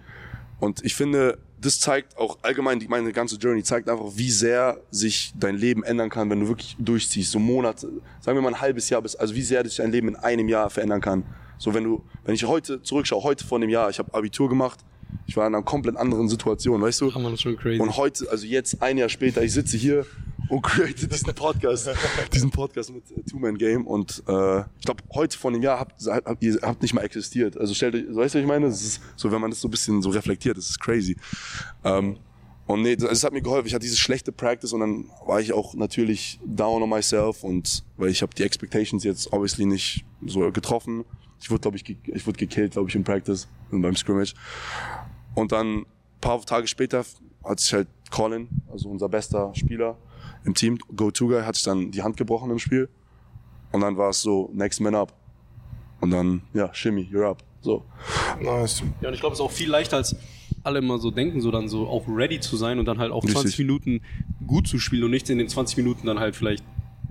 [0.61, 5.33] Und ich finde, das zeigt auch allgemein, meine ganze Journey zeigt einfach, wie sehr sich
[5.39, 7.33] dein Leben ändern kann, wenn du wirklich durchziehst.
[7.33, 7.89] So Monate,
[8.21, 10.49] sagen wir mal ein halbes Jahr bis, also wie sehr sich dein Leben in einem
[10.49, 11.25] Jahr verändern kann.
[11.59, 14.81] So wenn du, wenn ich heute zurückschaue, heute vor einem Jahr, ich habe Abitur gemacht,
[15.27, 17.11] ich war in einer komplett anderen Situation, weißt du?
[17.11, 17.81] Das schon crazy.
[17.81, 20.07] Und heute, also jetzt ein Jahr später, ich sitze hier
[20.49, 21.91] und create diesen Podcast,
[22.33, 25.81] diesen Podcast mit äh, Two Man Game und äh, ich glaube heute vor einem Jahr
[25.81, 27.57] habt, habt ihr habt nicht mal existiert.
[27.57, 28.67] Also stellt euch, weißt du, was ich meine?
[28.67, 31.17] Das ist so, wenn man das so ein bisschen so reflektiert, das ist crazy.
[31.83, 32.19] Ähm,
[32.67, 33.67] und nee, das, es hat mir geholfen.
[33.67, 37.85] Ich hatte diese schlechte Practice und dann war ich auch natürlich down on myself und
[37.97, 41.05] weil ich habe die Expectations jetzt obviously nicht so getroffen.
[41.41, 44.35] Ich wurde glaube ich ich wurde gekillt, glaube ich im Practice und beim Scrimmage.
[45.35, 45.87] Und dann ein
[46.21, 47.05] paar Tage später
[47.45, 49.97] hat sich halt Colin, also unser bester Spieler
[50.45, 52.89] im Team, Go-To-Guy, hat sich dann die Hand gebrochen im Spiel.
[53.73, 55.13] Und dann war es so, next man up.
[56.01, 57.43] Und dann, ja, Shimmy, you're up.
[57.61, 57.83] So.
[58.41, 58.83] Nice.
[59.01, 60.15] Ja, und ich glaube, es ist auch viel leichter, als
[60.63, 63.25] alle immer so denken, so dann so auch ready zu sein und dann halt auch
[63.25, 63.41] Richtig.
[63.41, 64.01] 20 Minuten
[64.47, 66.65] gut zu spielen und nicht in den 20 Minuten dann halt vielleicht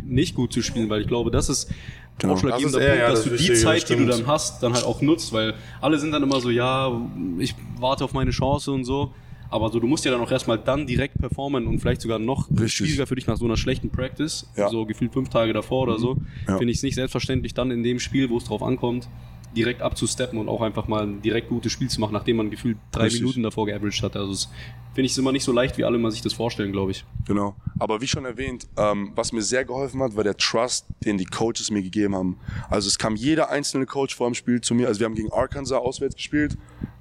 [0.04, 1.72] nicht gut zu spielen, weil ich glaube, das ist
[2.20, 2.34] Genau.
[2.34, 4.09] ausschlaggebender Das Punkt, ja, dass das du die Zeit, die du stimmt.
[4.11, 6.91] dann hast, dann halt auch nutzt, weil alle sind dann immer so, ja,
[7.39, 9.11] ich warte auf meine Chance und so.
[9.49, 12.49] Aber so, du musst ja dann auch erstmal dann direkt performen und vielleicht sogar noch
[12.49, 12.72] Richtig.
[12.74, 14.68] schwieriger für dich nach so einer schlechten Practice, Ja.
[14.70, 16.57] so gefühlt fünf Tage davor oder so, Ja.
[16.57, 19.07] finde ich es nicht selbstverständlich, dann in dem Spiel, wo es drauf ankommt,
[19.56, 22.78] direkt abzusteppen und auch einfach mal ein direkt gutes Spiel zu machen, nachdem man gefühlt
[22.91, 23.22] drei Richtig.
[23.22, 24.16] Minuten davor geaveraged hat.
[24.16, 24.47] Also
[24.93, 27.06] finde ich es immer nicht so leicht, wie alle mal sich das vorstellen, glaube ich.
[27.28, 27.56] Genau.
[27.80, 31.26] Aber wie schon erwähnt, ähm, was mir sehr geholfen hat, war der Trust, den die
[31.26, 32.38] Coaches mir gegeben haben.
[32.70, 34.88] Also es kam jeder einzelne Coach vor dem Spiel zu mir.
[34.88, 36.58] Also wir haben gegen Arkansas auswärts gespielt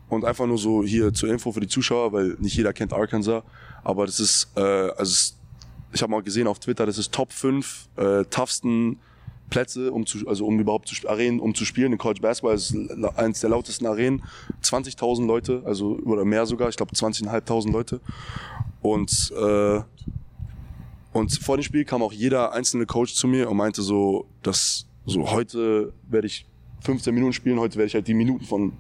[0.09, 3.43] und einfach nur so hier zur Info für die Zuschauer, weil nicht jeder kennt Arkansas.
[3.85, 5.35] Aber das ist, äh, also
[5.93, 8.99] ich habe mal gesehen auf Twitter, das ist Top 5 äh, toughsten
[9.53, 11.93] Plätze, um zu, also um überhaupt zu Arenen, um zu spielen.
[11.93, 12.75] In College Basketball ist
[13.17, 14.23] eines der lautesten Arenen.
[14.63, 18.01] 20.000 Leute, also oder mehr sogar, ich glaube 20.500 Leute.
[18.81, 19.81] Und äh,
[21.13, 24.87] und vor dem Spiel kam auch jeder einzelne Coach zu mir und meinte so, dass
[25.05, 26.47] so heute werde ich
[26.81, 28.73] 15 Minuten spielen, heute werde ich halt die Minuten von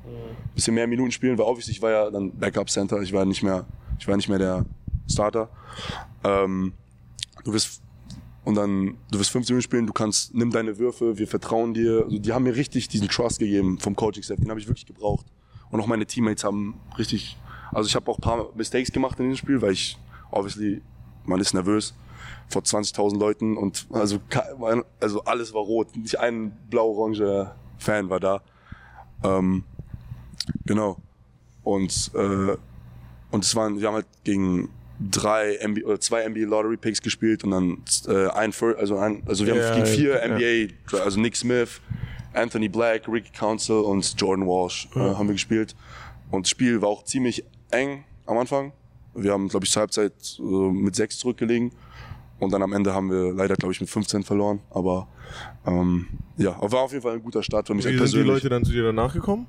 [0.54, 3.42] bisschen mehr Minuten spielen, weil obviously ich war ja dann Backup Center, ich war nicht
[3.42, 3.66] mehr,
[3.98, 4.64] ich war nicht mehr der
[5.10, 5.50] Starter.
[6.24, 6.72] Ähm,
[7.44, 7.82] du wirst
[8.44, 12.04] und dann du wirst 15 Minuten spielen, du kannst nimm deine Würfe, wir vertrauen dir.
[12.04, 14.86] Also die haben mir richtig diesen Trust gegeben vom Coaching Staff, den habe ich wirklich
[14.86, 15.26] gebraucht.
[15.70, 17.36] Und auch meine Teammates haben richtig,
[17.70, 19.98] also ich habe auch ein paar Mistakes gemacht in dem Spiel, weil ich
[20.30, 20.82] obviously
[21.24, 21.94] man ist nervös
[22.48, 24.18] vor 20.000 Leuten und also
[25.00, 28.42] also alles war rot, nicht ein blau-orange Fan war da.
[29.24, 29.64] Ähm,
[30.66, 30.98] genau.
[31.62, 32.56] Und äh,
[33.32, 34.68] und es waren, wir haben halt gegen
[35.00, 39.22] drei NBA, oder zwei NBA Lottery Picks gespielt und dann äh, ein, Fir- also ein,
[39.26, 40.28] also wir Ja, haben gegen vier ja.
[40.28, 41.80] NBA, also Nick Smith,
[42.32, 45.74] Anthony Black, Ricky Council und Jordan Walsh äh, haben wir gespielt.
[46.30, 48.72] Und das Spiel war auch ziemlich eng am Anfang.
[49.14, 51.72] Wir haben, glaube ich, zur Halbzeit äh, mit sechs zurückgelegen.
[52.38, 54.60] Und dann am Ende haben wir leider, glaube ich, mit 15 verloren.
[54.70, 55.06] Aber
[55.66, 56.06] ähm,
[56.38, 58.26] ja, war auf jeden Fall ein guter Start für mich Wie sind die persönlich.
[58.34, 59.46] Leute dann zu dir danach gekommen?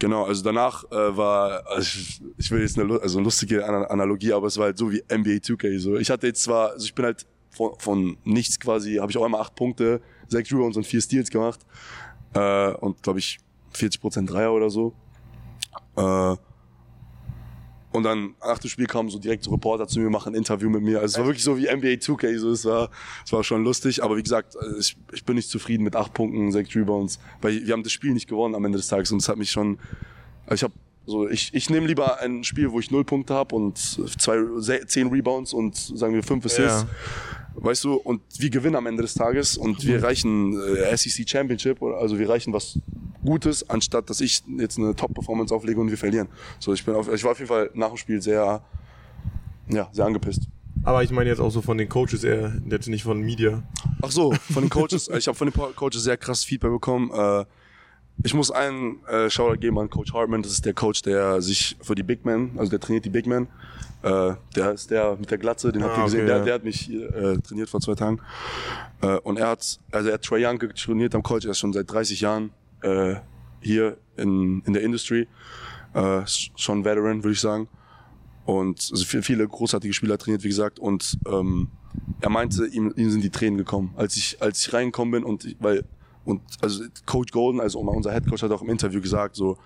[0.00, 4.32] Genau, also danach äh, war, also ich, ich will jetzt eine, also lustige Ana- Analogie,
[4.32, 5.78] aber es war halt so wie NBA 2K.
[5.78, 5.96] So.
[5.96, 9.24] Ich hatte jetzt zwar, also ich bin halt von, von nichts quasi, habe ich auch
[9.24, 11.60] einmal acht Punkte, sechs Rebounds und vier Steals gemacht
[12.34, 13.38] äh, und glaube ich
[13.74, 14.94] 40% Dreier oder so.
[15.96, 16.36] Äh,
[17.92, 20.70] Und dann nach dem Spiel kamen so direkt so Reporter zu mir, machen ein Interview
[20.70, 21.00] mit mir.
[21.00, 22.90] Also es war wirklich so wie NBA 2K, so es war,
[23.30, 24.02] war schon lustig.
[24.04, 27.66] Aber wie gesagt, äh, ich, ich bin nicht zufrieden mit acht Punkten, sechs Rebounds, weil
[27.66, 29.78] wir haben das Spiel nicht gewonnen am Ende des Tages und es hat mich schon,
[30.46, 30.74] also ich habe
[31.06, 34.38] so, ich, ich nehme lieber ein Spiel, wo ich null Punkte habe und zwei,
[34.86, 36.82] zehn Rebounds und sagen wir fünf Assists.
[36.82, 37.39] Ja.
[37.54, 41.82] Weißt du, und wir gewinnen am Ende des Tages und wir reichen äh, SEC Championship,
[41.82, 42.78] oder- also wir reichen was
[43.24, 46.28] Gutes, anstatt dass ich jetzt eine Top-Performance auflege und wir verlieren.
[46.58, 48.62] So, ich bin auf, ich war auf jeden Fall nach dem Spiel sehr,
[49.68, 50.42] ja, sehr angepisst.
[50.84, 53.62] Aber ich meine jetzt auch so von den Coaches eher, jetzt nicht von Media.
[54.00, 55.08] Ach so, von den Coaches.
[55.14, 57.10] ich habe von den Coaches sehr krass Feedback bekommen.
[57.12, 57.44] Äh,
[58.22, 60.42] ich muss einen äh, Shoutout geben an Coach Hartman.
[60.42, 63.26] Das ist der Coach, der sich für die Big Men, also der trainiert die Big
[63.26, 63.48] Men.
[64.02, 66.20] Äh, der ist der mit der Glatze, den habt ihr Ah, gesehen.
[66.20, 66.44] okay, der, ja.
[66.44, 68.20] der hat mich äh, trainiert vor zwei Tagen.
[69.02, 71.48] Äh, und er hat, also er hat Trey Young trainiert am College.
[71.48, 72.50] Er ist schon seit 30 Jahren
[72.82, 73.16] äh,
[73.60, 75.28] hier in, in der Industry.
[75.92, 77.68] Äh, schon Veteran, würde ich sagen.
[78.46, 80.78] Und also viele, viele großartige Spieler trainiert, wie gesagt.
[80.78, 81.68] Und ähm,
[82.20, 85.44] er meinte, ihm, ihm sind die Tränen gekommen, als ich, als ich reingekommen bin und
[85.44, 85.84] ich, weil
[86.24, 89.56] und also Coach Golden, also unser Head Coach hat auch im Interview gesagt, so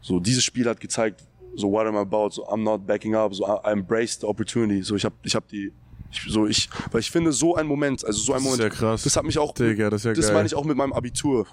[0.00, 1.24] so dieses Spiel hat gezeigt,
[1.56, 4.82] so what I'm about, so I'm not backing up, so I, I embrace the opportunity,
[4.82, 5.72] so ich habe ich habe die
[6.10, 8.72] ich, so ich, weil ich finde so ein Moment, also so ein Das ist Moment,
[8.72, 9.02] ja krass.
[9.02, 10.34] das hat mich auch, Digga, das ist ja das geil.
[10.34, 11.44] meine ich auch mit meinem Abitur.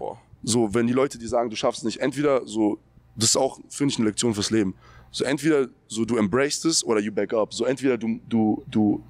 [0.43, 2.77] So, wenn die Leute dir sagen, du schaffst es nicht, entweder so,
[3.15, 4.75] das ist auch, finde ich, eine Lektion fürs Leben.
[5.09, 7.53] So, entweder so, du embrace es oder you back up.
[7.53, 9.03] So, entweder du, du, du,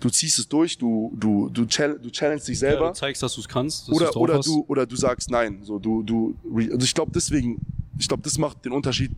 [0.00, 3.22] du ziehst es durch, du, du, du, chall du challenge dich Ja, selber du zeigst,
[3.22, 3.88] dass du es kannst.
[3.88, 4.46] Dass oder, oder hast.
[4.46, 5.60] du, oder du sagst nein.
[5.62, 7.60] So, du, du, also ich glaube deswegen,
[7.98, 9.12] ich glaube, das macht den Unterschied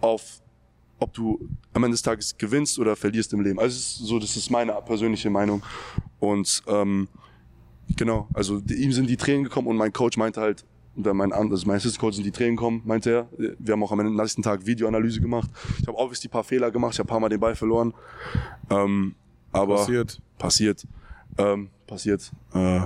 [0.00, 0.40] auf,
[0.98, 3.58] ob du am Ende des Tages gewinnst oder verlierst im Leben.
[3.58, 5.62] Also ist so, das ist meine persönliche Meinung.
[6.18, 7.08] Und ähm,
[7.96, 10.64] genau, also die, ihm sind die Tränen gekommen und mein Coach meinte halt,
[10.96, 13.28] oder mein, also mein Assistant Coach sind die Tränen gekommen, meinte er.
[13.60, 15.48] Wir haben auch am nächsten Tag Videoanalyse gemacht.
[15.80, 17.94] Ich habe obviously ein paar Fehler gemacht, ich habe ein paar Mal den Ball verloren.
[18.68, 19.14] Ähm,
[19.52, 20.20] aber Passiert.
[20.38, 20.86] passiert.
[21.36, 22.30] Ähm, passiert.
[22.54, 22.80] Äh,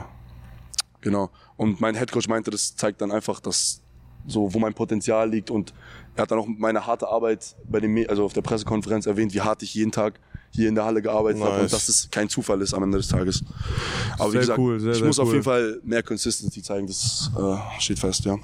[1.01, 1.31] genau.
[1.57, 3.81] Und mein Headcoach meinte, das zeigt dann einfach, dass
[4.27, 5.51] so, wo mein Potenzial liegt.
[5.51, 5.73] Und
[6.17, 9.41] er hat dann auch meine harte Arbeit bei dem, also auf der Pressekonferenz erwähnt, wie
[9.41, 11.63] hart ich jeden Tag hier in der Halle gearbeitet habe Nice.
[11.63, 13.43] und dass es kein Zufall ist am Ende des Tages.
[14.19, 15.33] Aber Sehr wie gesagt, cool, sehr, ich sehr muss auf cool.
[15.33, 16.87] jeden Fall mehr Consistency zeigen.
[16.87, 18.35] Das äh, steht fest, ja.
[18.35, 18.39] Äh,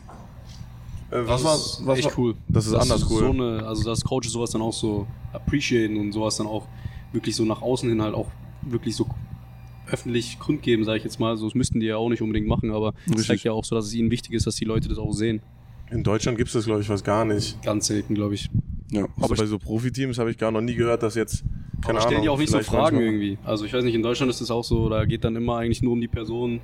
[1.11, 2.35] was Das war, ist was echt war, cool.
[2.49, 3.19] Das ist anders cool.
[3.21, 6.67] So eine, also dass Coaches sowas dann auch so appreciaten und sowas dann auch
[7.13, 8.31] wirklich so nach außen hin halt auch
[8.63, 9.07] wirklich so
[9.91, 11.37] öffentlich kundgeben, sage ich jetzt mal.
[11.37, 13.75] So, das müssten die ja auch nicht unbedingt machen, aber es zeigt ja auch so,
[13.75, 15.41] dass es ihnen wichtig ist, dass die Leute das auch sehen.
[15.91, 17.63] In Deutschland gibt es das, glaube ich, fast gar nicht.
[17.63, 18.51] Ganz selten, glaube ich.
[18.91, 19.05] ja.
[19.17, 21.43] Aber Aber bei so Profiteams habe ich gar noch nie gehört, dass jetzt,
[21.81, 23.39] keine aber stellen Ahnung, die auch nicht so Fragen manchmal- irgendwie.
[23.45, 25.81] Also ich weiß nicht, in Deutschland ist es auch so, da geht dann immer eigentlich
[25.83, 26.61] nur um die Person.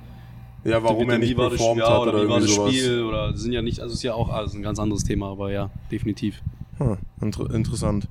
[0.63, 2.73] Ja, warum er nicht das, performt ja, hat oder, oder wie war das sowas.
[2.75, 5.03] Spiel oder das sind ja nicht, also es ist ja auch alles ein ganz anderes
[5.03, 6.41] Thema, aber ja, definitiv.
[6.77, 8.07] Hm, inter interessant.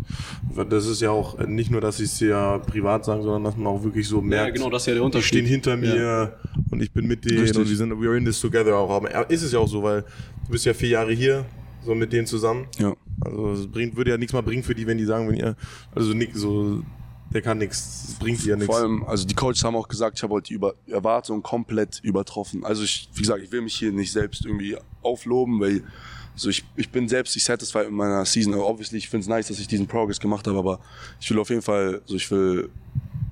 [0.71, 3.67] Das ist ja auch nicht nur, dass sie es ja privat sagen, sondern dass man
[3.67, 5.29] auch wirklich so merkt, genau, das ist ja der die Unterschied.
[5.29, 6.33] stehen hinter mir Ja.
[6.71, 7.59] und ich bin mit denen Richtig.
[7.59, 8.91] und wir sind we're in this together auch.
[8.91, 10.03] Aber ist es ja auch so, weil
[10.47, 11.45] du bist ja vier Jahre hier,
[11.85, 12.67] so mit denen zusammen.
[12.79, 12.95] ja.
[13.21, 15.57] Also es bringt, würde ja nichts mal bringen für die, wenn die sagen, wenn ihr,
[15.95, 16.83] also nix, so,
[17.33, 18.67] der kann nichts, bringt dir ja nichts.
[18.75, 22.01] Vor allem, also die Coaches haben auch gesagt, ich habe heute die Über Erwartungen komplett
[22.03, 22.65] übertroffen.
[22.65, 25.85] Also ich, wie gesagt, ich will mich hier nicht selbst irgendwie aufloben, weil
[26.37, 28.55] so ich, ich bin selbst nicht satisfied mit meiner Season.
[28.55, 30.81] Aber obviously, ich finde es nice, dass ich diesen Progress gemacht habe, aber
[31.21, 32.71] ich will auf jeden Fall, so ich will,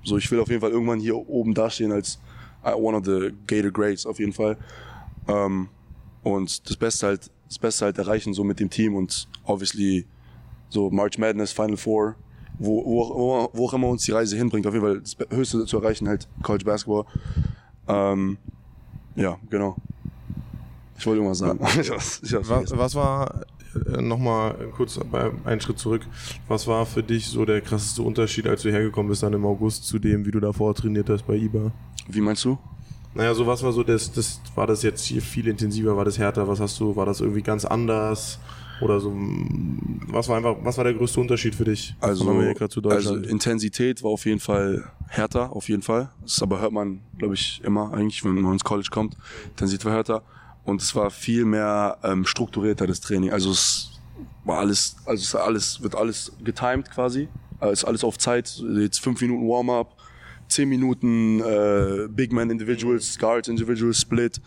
[0.04, 2.18] so ich will auf jeden Fall irgendwann hier oben dastehen als
[2.64, 4.56] uh, one of the Gator Greats auf jeden Fall.
[5.28, 5.68] Ähm,
[6.22, 10.06] und das Beste halt, das Beste halt erreichen so mit dem Team und obviously
[10.68, 12.14] so March Madness, Final Four,
[12.58, 15.78] wo, wo, wo auch immer uns die Reise hinbringt, auf jeden Fall das Höchste zu
[15.78, 17.04] erreichen, halt College Basketball.
[17.88, 18.38] Ähm,
[19.16, 19.76] ja, genau.
[21.02, 21.58] Ich wollte irgendwas sagen.
[22.48, 23.40] Was, was war,
[23.74, 25.00] äh, nochmal kurz
[25.44, 26.02] einen Schritt zurück,
[26.46, 29.84] was war für dich so der krasseste Unterschied, als du hergekommen bist dann im August
[29.84, 31.72] zu dem, wie du davor trainiert hast bei IBA?
[32.06, 32.56] Wie meinst du?
[33.14, 36.18] Naja, so was war so das, das, war das jetzt hier viel intensiver, war das
[36.18, 38.38] härter, was hast du, war das irgendwie ganz anders?
[38.80, 42.36] Oder so, mm, was war einfach, was war der größte Unterschied für dich Also, von
[42.36, 43.26] Amerika zu also Deutschland?
[43.26, 46.10] Intensität war auf jeden Fall härter, auf jeden Fall.
[46.22, 49.16] Das aber hört man, glaube ich, immer eigentlich, wenn man ins College kommt.
[49.50, 50.22] Intensität war härter.
[50.64, 53.32] Und es war viel mehr ähm, strukturierter, das Training.
[53.32, 54.00] Also es
[54.44, 57.28] war alles, also es alles, wird alles getimed quasi.
[57.60, 58.62] Es ist alles auf Zeit.
[58.76, 59.96] Jetzt fünf Minuten Warm-up,
[60.48, 64.40] zehn Minuten äh, Big Man Individuals, Guards Individuals Split,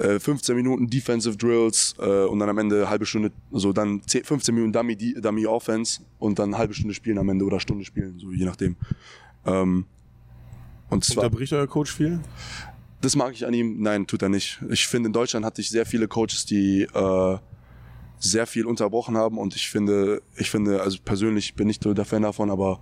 [0.00, 4.24] äh, 15 Minuten Defensive Drills äh, und dann am Ende halbe Stunde, also dann 10,
[4.24, 8.18] 15 Minuten Dummy, Dummy Offense und dann halbe Stunde spielen am Ende oder Stunde spielen,
[8.18, 8.76] so je nachdem.
[9.44, 9.84] Ähm,
[10.88, 12.20] und es war, Unterbricht euer Coach viel?
[13.00, 13.80] Das mag ich an ihm.
[13.80, 14.60] Nein, tut er nicht.
[14.68, 17.38] Ich finde, in Deutschland hatte ich sehr viele Coaches, die, äh,
[18.20, 22.04] sehr viel unterbrochen haben und ich finde, ich finde, also persönlich bin ich so der
[22.04, 22.78] Fan davon, aber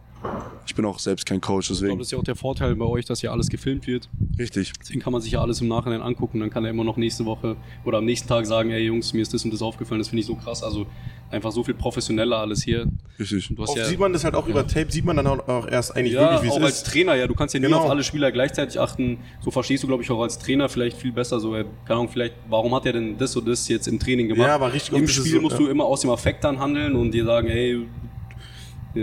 [0.66, 2.75] ich bin auch selbst kein Coach, Ich glaube, deswegen das ist ja auch der Vorteil
[2.77, 4.09] bei euch, dass ja alles gefilmt wird.
[4.39, 4.73] richtig.
[4.81, 6.41] Deswegen kann man sich ja alles im Nachhinein angucken.
[6.41, 9.23] Dann kann er immer noch nächste Woche oder am nächsten Tag sagen, ey Jungs, mir
[9.23, 10.01] ist das und das aufgefallen.
[10.01, 10.62] Das finde ich so krass.
[10.62, 10.87] Also
[11.31, 12.87] einfach so viel professioneller alles hier.
[13.19, 13.49] Richtig.
[13.55, 15.47] Du hast Oft ja, sieht man das halt auch über Tape, sieht man dann auch,
[15.49, 16.87] auch erst eigentlich ja, wirklich, wie auch es als ist.
[16.93, 17.81] Trainer, ja, du kannst ja nie Genau.
[17.81, 19.19] auf alle Spieler gleichzeitig achten.
[19.41, 21.41] So verstehst du, glaube ich, auch als Trainer vielleicht viel besser.
[21.41, 24.29] So, ey, keine Ahnung, vielleicht, warum hat er denn das und das jetzt im Training
[24.29, 24.47] gemacht?
[24.49, 25.64] Ja, aber richtig Im Spiel so, musst ja.
[25.64, 27.87] du immer aus dem Affekt dann handeln und dir sagen, ey,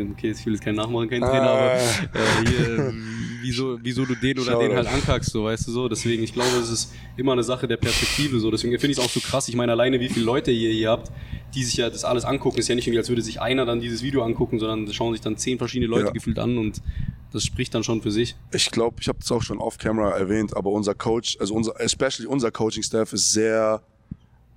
[0.02, 1.70] okay, ich will jetzt keinen nachmachen, keinen Trainer, Ah.
[1.70, 2.94] aber äh, hier,
[3.42, 5.88] wieso, wieso du den oder Schau den halt ankackst, so, weißt du so.
[5.90, 8.52] Deswegen, ich glaube, es ist immer eine Sache der Perspektive, so.
[8.52, 9.48] Deswegen finde ich es auch so krass.
[9.48, 11.12] Ich meine, alleine wie viele Leute ihr hier habt,
[11.54, 13.80] die sich ja das alles angucken, ist ja nicht irgendwie, als würde sich einer dann
[13.80, 16.12] dieses Video angucken, sondern schauen sich dann zehn verschiedene Leute Ja.
[16.12, 16.82] gefühlt an und
[17.32, 18.36] das spricht dann schon für sich.
[18.54, 22.28] Ich glaube, ich habe das auch schon off-camera erwähnt, aber unser Coach, also unser, especially
[22.28, 23.82] unser Coaching-Staff ist sehr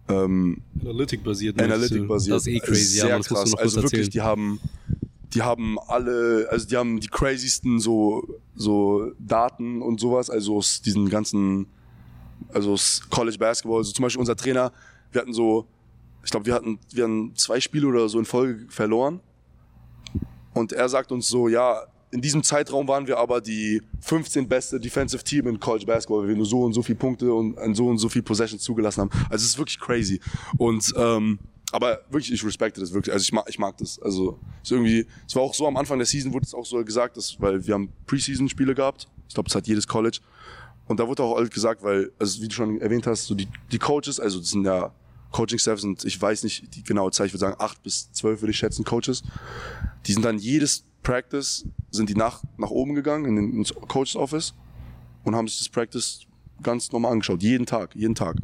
[0.09, 1.57] ähm, Analytic-basiert.
[1.57, 1.65] ne?
[1.65, 2.37] Analytic-basiert.
[2.37, 3.55] Das ist eh crazy, Sehr ja, krass.
[3.55, 4.59] also wirklich, die haben,
[5.35, 10.81] die haben alle, also die haben die crazysten so, so Daten und sowas, also aus
[10.81, 11.67] diesen ganzen,
[12.53, 13.79] also aus College Basketball.
[13.79, 14.73] Also zum Beispiel unser Trainer,
[15.13, 15.67] wir hatten so,
[16.25, 19.21] ich glaube, wir hatten, wir hatten zwei Spiele oder so in Folge verloren.
[20.55, 24.81] Und er sagt uns so, ja, in diesem Zeitraum waren wir aber die 15 beste
[24.81, 27.87] Defensive Team in College Basketball, weil wir nur so und so viele Punkte und so
[27.87, 29.11] und so viel Possessions zugelassen haben.
[29.25, 30.21] Also es ist wirklich crazy.
[30.57, 31.39] Und ähm,
[31.73, 33.13] aber wirklich, ich respekte das wirklich.
[33.13, 33.99] Also ich mag, ich mag das.
[34.01, 36.83] Also ist irgendwie, es war auch so am Anfang der Season wurde es auch so
[36.85, 39.09] gesagt, dass, weil wir haben Preseason-Spiele gehabt.
[39.29, 40.21] Ich glaube, das hat jedes College.
[40.87, 43.49] Und da wurde auch halt gesagt, weil, also wie du schon erwähnt hast, so die,
[43.71, 44.93] die Coaches, also das sind ja
[45.33, 48.53] Coaching-Staff sind, ich weiß nicht die genaue Zahl, ich würde sagen acht bis zwölf würde
[48.53, 49.23] ich schätzen, Coaches.
[50.07, 54.17] Die sind dann jedes Practice, sind die nach, nach oben gegangen in den, ins Coaches
[54.17, 54.55] Office
[55.25, 56.21] und haben sich das Practice
[56.63, 57.43] ganz normal angeschaut.
[57.43, 58.37] Jeden Tag, jeden Tag.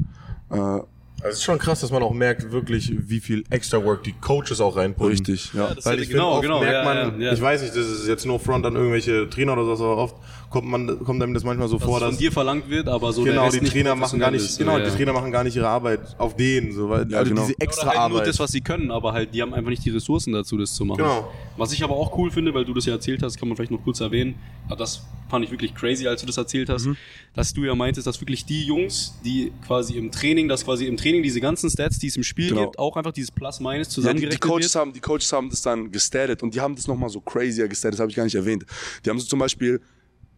[0.51, 0.79] Äh,
[1.25, 4.13] Also es ist schon krass, dass man auch merkt, wirklich, wie viel extra Work die
[4.13, 5.11] Coaches auch reinpullen.
[5.13, 5.73] richtig, ja.
[5.73, 7.33] das- Weil ich Genau, finde, oft genau, merkt ja, man, ja, ja.
[7.33, 10.15] ich weiß nicht, das ist jetzt nur Front an irgendwelche Trainer oder so, aber oft
[10.55, 12.87] kommt man, kommt einem das manchmal so dass vor, es dass von dir verlangt wird,
[12.87, 14.57] aber so der genau Rest die nicht Trainer machen gar nicht, ist.
[14.57, 14.95] genau, ja, die.
[14.95, 17.41] Trainer machen gar nicht ihre Arbeit auf denen, so, weil Ja, also genau.
[17.41, 18.11] diese Oder extra halt Arbeit.
[18.17, 20.73] nur das, was sie können, aber halt, die haben einfach nicht die Ressourcen dazu, das
[20.73, 20.99] zu machen.
[20.99, 21.29] Genau.
[21.57, 23.71] Was ich aber auch cool finde, weil du das ja erzählt hast, kann man vielleicht
[23.71, 24.35] noch kurz erwähnen,
[24.67, 26.95] aber das fand ich wirklich crazy, als du das erzählt hast, Mhm.
[27.33, 30.95] dass du ja meintest, dass wirklich die Jungs, die quasi im Training, dass quasi im
[30.95, 32.61] Training diese ganzen Stats, die es im Spiel Genau.
[32.65, 34.81] gibt, auch einfach dieses Plus-Minus Ja, die, zusammengerechnet die, Coaches wird.
[34.81, 37.95] haben, die Coaches haben das dann gestattet und die haben das nochmal so crazier gestattet,
[37.95, 38.65] das habe ich gar nicht erwähnt.
[39.03, 39.81] Die haben so zum Beispiel,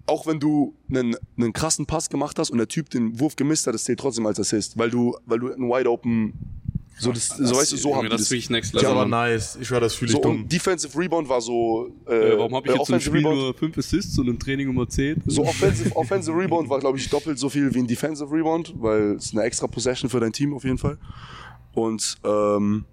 [0.08, 3.68] auch wenn du einen, einen krassen Pass gemacht hast und der Typ den Wurf gemisst
[3.68, 6.34] hat, das zählt trotzdem als Assist, weil du, weil du einen Wide Open,
[7.00, 8.32] so, das, so weißt du, so haben die das das.
[8.32, 8.96] wirklich next Das level.
[8.98, 9.30] aber Mann.
[9.32, 9.56] nice.
[9.62, 10.42] Ich schwör, das fühle ich So, dumm.
[10.42, 13.38] und Defensive Rebound war so, äh, Äh, warum habe ich äh, jetzt im Spiel Rebound,
[13.38, 15.22] nur 5 Assists und im Training immer 10?
[15.28, 19.12] so Offensive, Offensive Rebound war, glaube ich, doppelt so viel wie ein Defensive Rebound, weil
[19.18, 20.98] es eine extra Possession für dein Team auf jeden Fall.
[21.74, 22.86] Und ähm,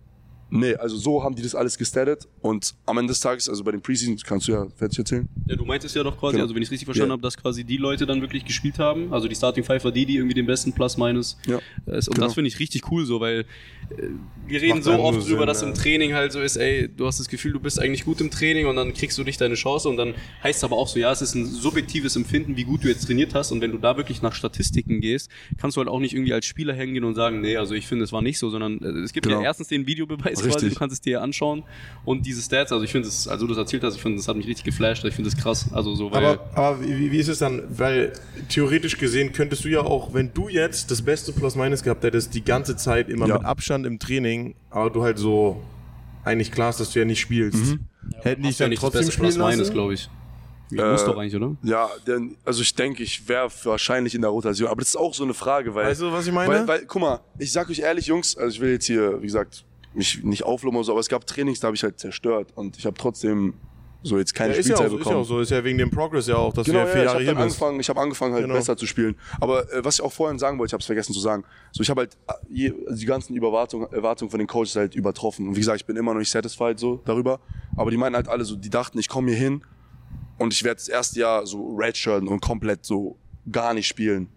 [0.55, 3.73] nee, also so haben die das alles gestattet und am Ende des Tages, also bei
[3.73, 5.29] den Preseason, kannst du ja fertig erzählen.
[5.47, 6.45] Ja, du meintest ja doch quasi, Genau.
[6.45, 7.15] also wenn ich es richtig verstanden Ja.
[7.15, 10.07] habe, dass quasi die Leute dann wirklich gespielt haben, also die Starting Five war die,
[10.07, 11.59] die irgendwie den besten Plus-Minus Ja.
[11.87, 12.09] ist.
[12.09, 12.27] Und Genau.
[12.27, 14.09] das finde ich richtig cool so, weil äh,
[14.47, 15.69] wir reden Macht so oft nur drüber, Sinn, dass ja.
[15.69, 18.31] im Training halt so ist, ey, du hast das Gefühl, du bist eigentlich gut im
[18.31, 20.99] Training und dann kriegst du nicht deine Chance und dann heißt es aber auch so,
[20.99, 23.79] ja, es ist ein subjektives Empfinden, wie gut du jetzt trainiert hast und wenn du
[23.79, 27.15] da wirklich nach Statistiken gehst, kannst du halt auch nicht irgendwie als Spieler hingehen und
[27.15, 29.39] sagen, nee, also ich finde, es war nicht so, sondern äh, es gibt Genau.
[29.41, 30.75] ja erstens den Videobeweis quasi, Richtig.
[30.75, 31.63] du kannst es dir anschauen
[32.05, 34.29] und diese Stats, also ich finde es, also du das erzählt hast, ich finde, das
[34.29, 36.25] hat mich richtig geflasht, ich finde das krass, also so, weil...
[36.25, 37.63] Aber, aber wie, wie ist es dann?
[37.69, 38.13] Weil
[38.49, 42.45] theoretisch gesehen könntest du ja auch, wenn du jetzt das beste Plus-Minus gehabt hättest, die
[42.45, 43.35] ganze Zeit immer Ja.
[43.39, 45.63] mit Abstand im Training, aber du halt so
[46.25, 47.79] eigentlich klar ist, dass du ja nicht spielst.
[48.23, 50.09] Hätten die Hast ja dann nicht das trotzdem beste spielen Plus-Minus, glaube ich.
[50.73, 51.55] Äh, Ja, muss doch eigentlich, oder?
[51.63, 55.13] Ja, denn, also ich denke, ich wäre wahrscheinlich in der Rotation, aber das ist auch
[55.15, 56.53] so eine Frage, weil, Weißt du, was ich meine?
[56.53, 59.27] weil, weil, guck mal, ich sag euch ehrlich, Jungs, also ich will jetzt hier, wie
[59.27, 59.65] gesagt,
[59.95, 62.77] mich nicht aufloben oder so, aber es gab Trainings, da habe ich halt zerstört und
[62.79, 63.55] ich habe trotzdem
[64.07, 65.23] so jetzt keine ja, ist, ja Spielzeit auch, so, ist ja bekommen.
[65.23, 67.01] auch so, ist ja wegen dem Progress ja auch, dass Genau, du ja vier ja,
[67.03, 67.57] ich Jahre habe hier dann bist.
[67.63, 68.55] angefangen, ich habe angefangen halt Genau.
[68.55, 69.17] besser zu spielen.
[69.41, 71.45] Aber äh, was ich auch vorhin sagen wollte, ich habe es vergessen zu sagen.
[71.73, 74.95] So, ich habe halt äh, je, also die ganzen Überwartungen Erwartungen von den Coaches halt
[74.95, 75.49] übertroffen.
[75.49, 77.41] Und wie gesagt, ich bin immer noch nicht satisfied so darüber.
[77.77, 79.63] Aber die meinten halt alle so, die dachten, ich komme hier hin
[80.39, 83.17] und ich werde das erste Jahr so redshirten und komplett so
[83.51, 84.29] gar nicht spielen.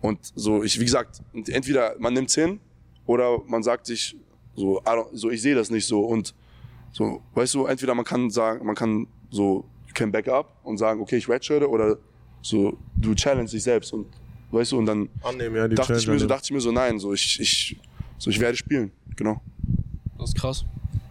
[0.00, 2.58] Und so, ich, wie gesagt, entweder man nimmt's hin
[3.06, 4.16] oder man sagt sich
[4.56, 4.82] so,
[5.12, 6.34] so ich sehe das nicht so und
[6.92, 10.78] so, weißt du, entweder man kann sagen, man kann so, you can back up und
[10.78, 11.98] sagen, okay, ich redshirte oder
[12.40, 14.06] so, du challenge dich selbst und,
[14.52, 16.70] weißt du, und dann Annehmen, ja, die dachte ich mir so, dachte ich mir so,
[16.70, 17.80] nein, so, ich, ich,
[18.18, 19.40] so, ich werde spielen, genau.
[20.18, 20.64] Das ist krass.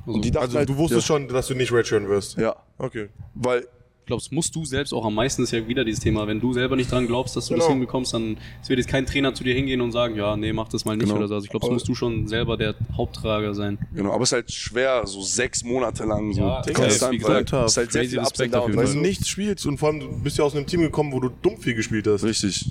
[0.08, 2.38] Also, Also halt, du wusstest ja, schon, dass du nicht redshirten wirst.
[2.38, 3.10] Ja, Okay.
[3.36, 3.68] weil
[4.06, 6.76] glaubst, musst du selbst auch am meisten, ist ja wieder dieses Thema, wenn du selber
[6.76, 7.72] nicht dran glaubst, dass du das Genau.
[7.74, 8.38] hinbekommst, dann
[8.68, 11.06] wird jetzt kein Trainer zu dir hingehen und sagen, ja, nee, mach das mal nicht
[11.08, 11.18] Genau.
[11.18, 11.36] oder so.
[11.36, 13.78] Also ich glaube, das musst du schon selber der Haupttrager sein.
[13.94, 17.44] Genau, aber es ist halt schwer, so sechs Monate lang so Ja, konstant, wie weil
[17.44, 19.00] es ist halt sehr viel Ups auf Downs, Weil du du?
[19.00, 21.58] nichts spielst und vor allem, du bist ja aus einem Team gekommen, wo du dumm
[21.58, 22.24] viel gespielt hast.
[22.24, 22.66] Richtig.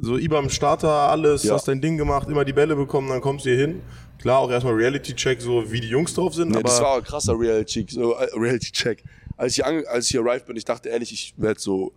[0.00, 1.54] So IBAM Starter, alles, Ja.
[1.54, 3.80] hast dein Ding gemacht, immer die Bälle bekommen, dann kommst du hier hin.
[4.18, 7.02] Klar, auch erstmal Reality-Check, so wie die Jungs drauf sind, Nee, aber das war ein
[7.02, 7.90] krasser Reality-Check.
[7.90, 9.02] So, äh, Reality-Check.
[9.36, 11.92] Als ich, ange als ich hier arrived bin, ich dachte ehrlich, ich werde so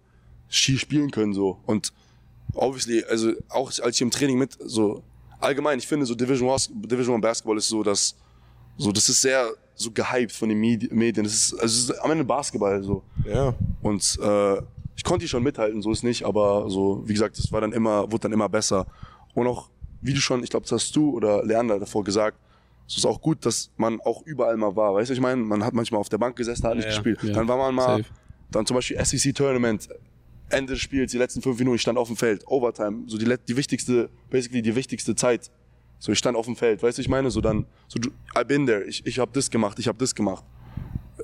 [0.49, 1.33] Ski spielen können.
[1.33, 1.93] so Und
[2.53, 5.03] obviously, also auch als ich im Training mit, so
[5.39, 8.15] allgemein, ich finde so Division One, Division One Basketball ist so, dass
[8.77, 11.23] so das ist sehr so gehypt von den Medi- Medien.
[11.23, 13.03] Das ist, also es ist am Ende Basketball so.
[13.25, 13.53] ja.
[13.81, 14.57] Und äh,
[14.95, 17.71] ich konnte die schon mithalten, so ist nicht, aber so, wie gesagt, es war dann
[17.71, 18.87] immer, wurde dann immer besser.
[19.35, 19.69] Und auch,
[20.01, 22.39] wie du schon, ich glaube, das hast du oder Leander davor gesagt,
[22.87, 24.93] es ist auch gut, dass man auch überall mal war.
[24.95, 27.19] Weißt du, ich meine, man hat manchmal auf der Bank gesessen, hat nicht Ja, gespielt.
[27.23, 27.33] ja.
[27.33, 28.09] Dann war man mal, Safe.
[28.51, 29.89] dann zum Beispiel SEC Tournament,
[30.49, 33.25] Ende des Spiels, die letzten fünf Minuten, ich stand auf dem Feld, Overtime, so die,
[33.47, 35.51] die wichtigste, basically die wichtigste Zeit.
[35.99, 38.09] So, ich stand auf dem Feld, weißt du, ich meine, so dann, so, du-
[38.39, 40.45] I been there, ich, ich habe das gemacht, ich habe das gemacht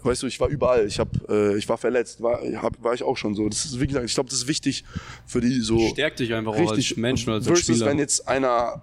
[0.02, 0.88] weißt du, ich war überall.
[0.88, 3.48] Ich hab, äh, ich war verletzt, war, hab, war ich auch schon so.
[3.48, 4.84] Das ist wie gesagt, ich glaube, das ist wichtig
[5.26, 7.86] für die so Stärkt dich einfach auch als Mensch und als versus Spieler.
[7.86, 8.82] wenn jetzt einer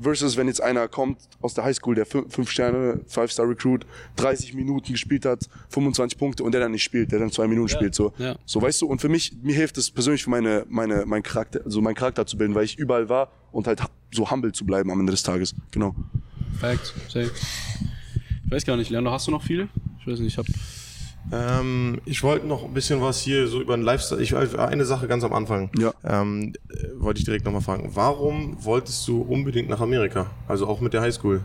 [0.00, 3.86] versus wenn jetzt einer kommt aus der Highschool, der fün- fünf Sterne, Five Star Recruit,
[4.16, 7.68] 30 Minuten gespielt hat, 25 Punkte und der dann nicht spielt, der dann zwei Minuten
[7.68, 8.12] spielt so.
[8.18, 8.36] ja.
[8.44, 11.60] So weißt du und für mich mir hilft es persönlich für meine meine mein Charakter,
[11.64, 13.80] also meinen Charakter zu bilden, weil ich überall war und halt
[14.12, 15.54] so humble zu bleiben am Ende des Tages.
[15.70, 15.94] Genau.
[16.60, 17.30] Fact, safe.
[18.44, 19.68] Ich weiß gar nicht, Leander, hast du noch viele?
[20.00, 20.46] Ich weiß nicht, ich hab.
[21.32, 24.22] Ähm, ich wollte noch ein bisschen was hier so über den Lifestyle.
[24.22, 25.70] Ich eine Sache ganz am Anfang.
[25.78, 25.92] Ja.
[26.04, 27.90] Ähm, äh, wollte ich direkt nochmal fragen.
[27.94, 30.30] Warum wolltest du unbedingt nach Amerika?
[30.46, 31.42] Also auch mit der Highschool.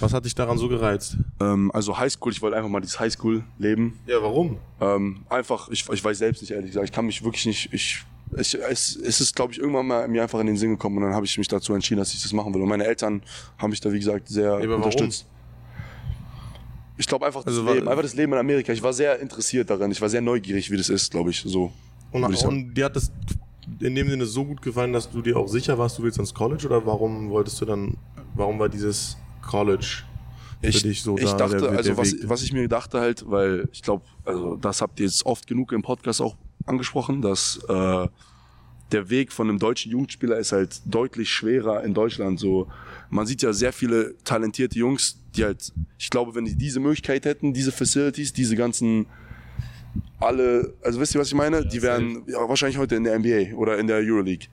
[0.00, 1.16] Was hat dich daran so gereizt?
[1.40, 3.98] Ähm, also Highschool, ich wollte einfach mal dieses Highschool leben.
[4.06, 4.58] Ja, warum?
[4.80, 6.86] Ähm, einfach, ich, ich weiß selbst nicht, ehrlich gesagt.
[6.86, 8.04] Ich kann mich wirklich nicht, ich,
[8.36, 11.04] ich es, es ist, glaube ich, irgendwann mal mir einfach in den Sinn gekommen und
[11.04, 12.62] dann habe ich mich dazu entschieden, dass ich das machen will.
[12.62, 13.22] Und meine Eltern
[13.58, 15.10] haben mich da, wie gesagt, sehr aber warum?
[16.96, 18.72] Ich glaube einfach das Also, Leben, einfach das Leben in Amerika.
[18.72, 19.90] Ich war sehr interessiert daran.
[19.90, 21.72] Ich war sehr neugierig, wie das ist, glaube ich, so.
[22.12, 23.10] Und, ich und dir hat das
[23.80, 26.32] in dem Sinne so gut gefallen, dass du dir auch sicher warst, du willst ans
[26.32, 27.96] College oder warum wolltest du dann,
[28.34, 30.02] warum war dieses College
[30.60, 31.36] für ich, dich so ich da?
[31.36, 34.80] dachte, der- der also was, was ich mir dachte halt, weil ich glaube, also das
[34.80, 36.36] habt ihr jetzt oft genug im Podcast auch
[36.66, 38.06] angesprochen, dass äh,
[38.94, 42.38] der Weg von einem deutschen Jugendspieler ist halt deutlich schwerer in Deutschland.
[42.38, 42.68] So,
[43.10, 47.24] man sieht ja sehr viele talentierte Jungs, die halt, ich glaube, wenn die diese Möglichkeit
[47.24, 49.06] hätten, diese Facilities, diese ganzen
[50.20, 51.66] alle, also wisst ihr, was ich meine?
[51.66, 54.46] die wären ja, wahrscheinlich heute in der NBA oder in der Euroleague.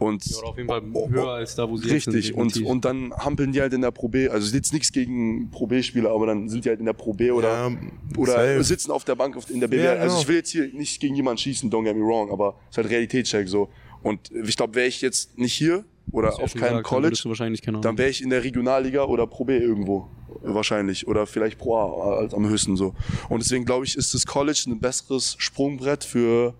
[0.00, 2.14] Und Oder auf jeden Fall höher als da, wo sie jetzt sind.
[2.14, 4.28] Richtig, und, und dann hampeln die halt in der Pro B.
[4.30, 7.30] Also jetzt nichts gegen Pro B-Spieler, aber dann sind die halt in der Pro B
[7.30, 7.70] oder, Ja,
[8.16, 8.64] oder safe.
[8.64, 9.84] sitzen auf der Bank in der BBL.
[9.84, 10.20] Ja, Also genau.
[10.22, 12.76] ich will jetzt hier nicht gegen jemanden schießen, don't get me wrong, aber es ist
[12.78, 13.68] halt Realitätscheck so.
[14.02, 17.60] Und ich glaube, wäre ich jetzt nicht hier oder ja auf keinem gesagt, dann College,
[17.66, 17.98] dann Ahnung.
[17.98, 20.08] wäre ich in der Regionalliga oder Pro B irgendwo
[20.42, 22.94] wahrscheinlich oder vielleicht Pro A als am höchsten so.
[23.28, 26.54] Und deswegen glaube ich, ist das College ein besseres Sprungbrett für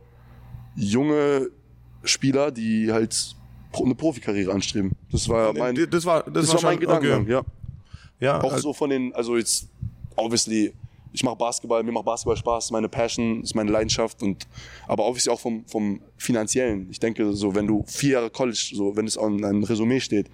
[0.76, 1.48] junge
[2.04, 3.36] Spieler, die halt
[3.72, 4.92] eine Profikarriere anstreben.
[5.12, 7.32] Das war mein, das war, das, das war mein schon- Gedankengang, okay.
[7.32, 7.42] ja.
[8.20, 9.68] Ja, Auch äh, so von den, also jetzt,
[10.14, 10.74] obviously,
[11.12, 14.46] ich mache Basketball, mir macht Basketball Spaß, ist meine Passion, ist meine Leidenschaft und,
[14.86, 16.88] aber obviously auch vom, vom finanziellen.
[16.90, 20.26] Ich denke, so, wenn du vier Jahre College, so, wenn es an einem Resümee steht,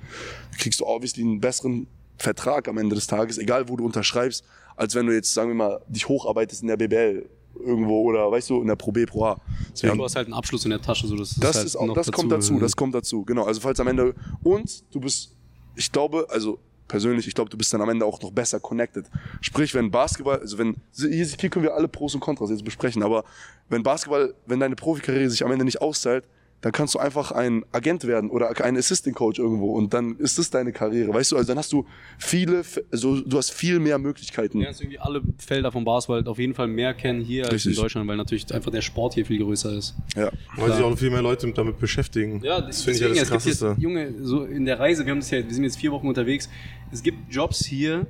[0.59, 1.87] kriegst du obviously einen besseren
[2.19, 4.45] Vertrag am Ende des Tages, egal wo du unterschreibst,
[4.75, 7.29] als wenn du jetzt, sagen wir mal, dich hocharbeitest in der BBL
[7.65, 9.41] irgendwo oder, weißt du, in der Pro B, Pro A.
[9.73, 11.87] Deswegen, du hast halt einen Abschluss in der Tasche, so das, das halt ist auch,
[11.87, 13.45] noch das kommt dazu, das kommt dazu, genau.
[13.45, 15.35] Also falls am Ende und du bist,
[15.75, 19.07] ich glaube, also persönlich, ich glaube, du bist dann am Ende auch noch besser connected.
[19.41, 23.03] Sprich, wenn Basketball, also wenn hier, hier können wir alle Pros und Kontras jetzt besprechen,
[23.03, 23.25] aber
[23.69, 26.25] wenn Basketball, wenn deine Profikarriere sich am Ende nicht auszahlt,
[26.63, 30.39] dann kannst du einfach ein Agent werden oder ein Assistant Coach irgendwo und dann ist
[30.39, 31.37] das deine Karriere, weißt du?
[31.37, 31.87] Also dann hast du
[32.19, 34.61] viele, also du hast viel mehr Möglichkeiten.
[34.61, 37.77] Ja, dass irgendwie alle Felder vom Basketball auf jeden Fall mehr kennen hier als Richtig.
[37.77, 39.95] in Deutschland, weil natürlich einfach der Sport hier viel größer ist.
[40.17, 40.31] Ja.
[40.57, 42.41] weil sich auch noch viel mehr Leute damit beschäftigen.
[42.43, 43.81] Ja, das finde ich ja das es gibt jetzt, Krasseste.
[43.81, 46.49] Junge, so in der Reise, wir haben das ja, wir sind jetzt vier Wochen unterwegs.
[46.91, 48.07] Es gibt Jobs hier,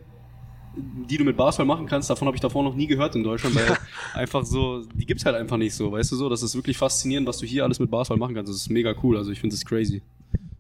[0.77, 2.11] die du mit Basketball machen kannst.
[2.11, 3.77] Davon habe ich davor noch nie gehört in Deutschland, weil
[4.15, 6.29] einfach so, die gibt's halt einfach nicht so, weißt du so.
[6.29, 8.51] Das ist wirklich faszinierend, was du hier alles mit Basketball machen kannst.
[8.51, 9.17] Das ist mega cool.
[9.17, 10.03] Also ich finde das crazy.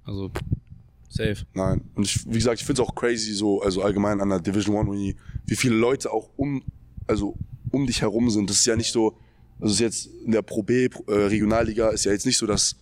[0.05, 0.31] Also
[1.09, 1.45] safe.
[1.55, 1.83] Nein.
[1.95, 4.77] Und ich, wie gesagt, ich finde es auch crazy, so, also allgemein an der Division
[4.77, 6.63] One, wie, wie viele Leute auch um,
[7.07, 7.37] also
[7.71, 8.49] um dich herum sind.
[8.49, 9.17] Das ist ja nicht so,
[9.61, 12.47] also es ist jetzt in der Pro B, äh, Regionalliga, ist ja jetzt nicht so,
[12.47, 12.77] dass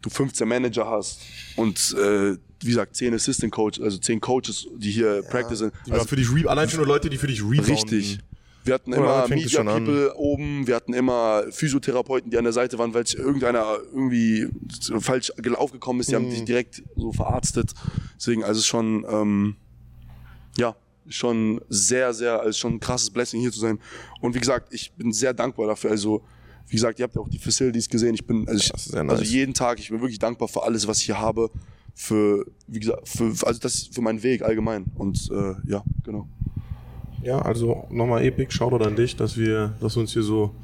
[0.00, 1.20] du 15 Manager hast
[1.56, 5.72] und äh, wie gesagt, 10 Assistant Coach, also 10 Coaches, die hier Practice sind.
[5.86, 7.64] Ja, Also, für dich allein schon nur Leute, die für dich rebounden.
[7.74, 8.18] richtig.
[8.64, 9.62] Wir hatten immer es Media?
[9.62, 14.48] People oben, wir hatten immer Physiotherapeuten, die an der Seite waren, weil sich irgendeiner irgendwie
[15.00, 16.30] falsch aufgekommen ist, die haben Mhm.
[16.32, 17.72] sich direkt so verarztet.
[18.16, 19.56] Deswegen, also schon, ähm,
[20.58, 20.76] ja,
[21.08, 23.78] schon sehr, sehr, also schon ein krasses Blessing hier zu sein.
[24.20, 25.90] Und wie gesagt, ich bin sehr dankbar dafür.
[25.90, 26.22] Also,
[26.66, 28.12] wie gesagt, ihr habt ja auch die Facilities gesehen.
[28.14, 29.30] Ich bin, also, ich, also nice.
[29.30, 31.50] jeden Tag, ich bin wirklich dankbar für alles, was ich hier habe.
[32.00, 34.84] Für, wie gesagt, für, also das für meinen Weg allgemein.
[34.94, 36.28] Und äh, ja, genau.
[37.24, 40.54] Ja, also nochmal Epic, Shoutout an dich, dass wir, dass du uns hier so,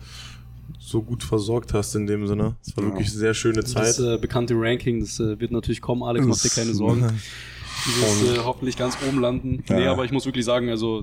[0.79, 2.55] so gut versorgt hast in dem Sinne.
[2.65, 2.91] Es war Ja.
[2.91, 3.99] wirklich eine sehr schöne Zeit.
[3.99, 7.01] Das äh, bekannte Ranking, das äh, wird natürlich kommen, Alex, mach dir keine Sorgen.
[7.01, 7.91] Du
[8.29, 9.65] wirst äh, hoffentlich ganz oben landen.
[9.69, 9.77] Ja.
[9.77, 11.03] Nee, aber ich muss wirklich sagen, also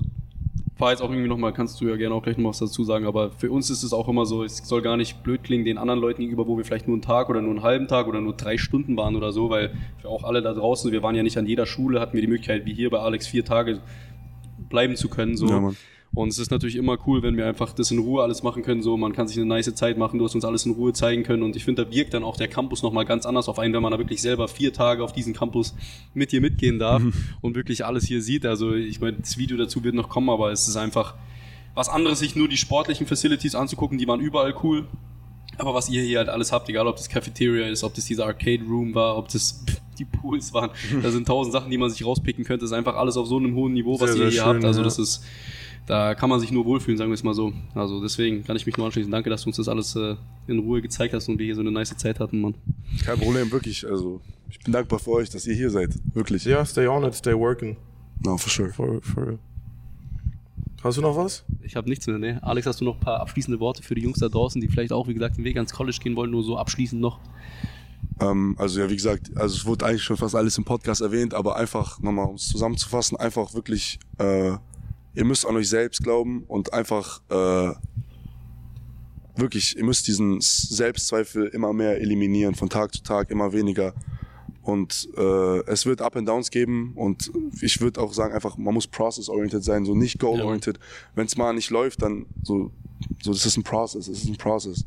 [0.82, 3.06] war jetzt auch irgendwie nochmal, kannst du ja gerne auch gleich noch was dazu sagen,
[3.06, 5.78] aber für uns ist es auch immer so, es soll gar nicht blöd klingen den
[5.78, 8.20] anderen Leuten gegenüber, wo wir vielleicht nur einen Tag oder nur einen halben Tag oder
[8.20, 9.70] nur drei Stunden waren oder so, weil
[10.00, 12.26] wir auch alle da draußen, wir waren ja nicht an jeder Schule, hatten wir die
[12.26, 13.80] Möglichkeit, wie hier bei Alex, vier Tage
[14.72, 15.36] bleiben zu können.
[15.36, 15.46] So.
[15.46, 15.72] Ja.
[16.14, 18.82] Und es ist natürlich immer cool, wenn wir einfach das in Ruhe alles machen können.
[18.82, 21.22] So, man kann sich eine nice Zeit machen, du hast uns alles in Ruhe zeigen
[21.22, 21.42] können.
[21.42, 23.82] Und ich finde, da wirkt dann auch der Campus nochmal ganz anders auf einen, wenn
[23.82, 25.74] man da wirklich selber vier Tage auf diesen Campus
[26.12, 27.02] mit dir mitgehen darf
[27.40, 28.44] und wirklich alles hier sieht.
[28.44, 31.14] Also ich meine, das Video dazu wird noch kommen, aber es ist einfach
[31.74, 34.86] was anderes, sich nur die sportlichen Facilities anzugucken, die waren überall cool.
[35.56, 38.26] Aber was ihr hier halt alles habt, egal ob das Cafeteria ist, ob das dieser
[38.26, 39.64] Arcade Room war, ob das
[39.98, 40.70] die Pools waren,
[41.02, 42.64] da sind tausend Sachen, die man sich rauspicken könnte.
[42.64, 44.56] Das ist einfach alles auf so einem hohen Niveau, was Sehr, ihr sehr hier schön,
[44.56, 44.64] habt.
[44.64, 45.24] Also das ist,
[45.86, 47.52] da kann man sich nur wohlfühlen, sagen wir es mal so.
[47.74, 49.10] Also deswegen kann ich mich nur anschließen.
[49.10, 50.16] Danke, dass du uns das alles äh,
[50.46, 52.54] in Ruhe gezeigt hast und wir hier so eine nice Zeit hatten, Mann.
[53.04, 53.86] Kein Problem, wirklich.
[53.86, 54.20] Also,
[54.50, 55.90] ich bin dankbar für euch, dass ihr hier seid.
[56.14, 56.44] Wirklich.
[56.44, 57.76] Ja, stay on it, stay working.
[58.24, 58.70] No, for sure.
[58.70, 59.38] For, for.
[60.82, 61.44] Hast du noch was?
[61.62, 62.42] Ich habe nichts mehr, ne?
[62.42, 64.92] Alex, hast du noch ein paar abschließende Worte für die Jungs da draußen, die vielleicht
[64.92, 67.20] auch, wie gesagt, den Weg ans College gehen wollen, nur so abschließend noch?
[68.20, 71.34] Ähm, also ja, wie gesagt, also es wurde eigentlich schon fast alles im Podcast erwähnt,
[71.34, 74.52] aber einfach nochmal, um es zusammenzufassen, einfach wirklich, äh,
[75.14, 77.72] ihr müsst an euch selbst glauben und einfach äh,
[79.36, 83.94] wirklich, ihr müsst diesen Selbstzweifel immer mehr eliminieren, von Tag zu Tag immer weniger.
[84.62, 88.72] Und äh, es wird Up and Downs geben und ich würde auch sagen, einfach, man
[88.72, 90.78] muss process-oriented sein, so nicht goal-oriented.
[91.16, 92.70] Wenn es mal nicht läuft, dann so,
[93.22, 94.84] so, das ist ein Process, es ist ein Process.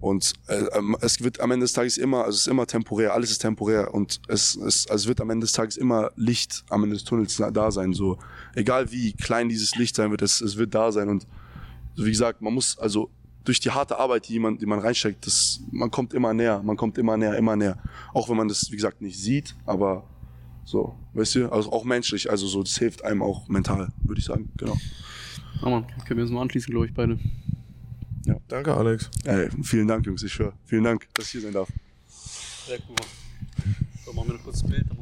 [0.00, 3.12] Und äh, ähm, es wird am Ende des Tages immer, also es ist immer temporär,
[3.12, 6.64] alles ist temporär und es, es, also es wird am Ende des Tages immer Licht
[6.70, 7.92] am Ende des Tunnels da- sein.
[7.92, 8.18] So,
[8.54, 11.08] egal wie klein dieses Licht sein wird, es, es wird da sein.
[11.10, 11.26] Und
[11.96, 13.10] wie gesagt, man muss also
[13.44, 16.76] durch die harte Arbeit, die man, die man reinsteckt, das, man kommt immer näher, man
[16.78, 17.76] kommt immer näher, immer näher.
[18.14, 20.04] Auch wenn man das, wie gesagt, nicht sieht, aber
[20.64, 24.24] so, weißt du, also auch menschlich, also so, das hilft einem auch mental, würde ich
[24.24, 24.76] sagen, genau.
[25.62, 27.18] Ah, Mann, können wir uns mal anschließen, glaube ich, beide.
[28.48, 29.10] Danke, Alex.
[29.24, 30.52] Ey, vielen Dank, Jungs, ich schwör.
[30.66, 31.68] Vielen Dank, dass ich hier sein darf.
[32.66, 32.96] Sehr cool.
[34.04, 34.98] So, machen wir noch kurz das Bild, dann muss ich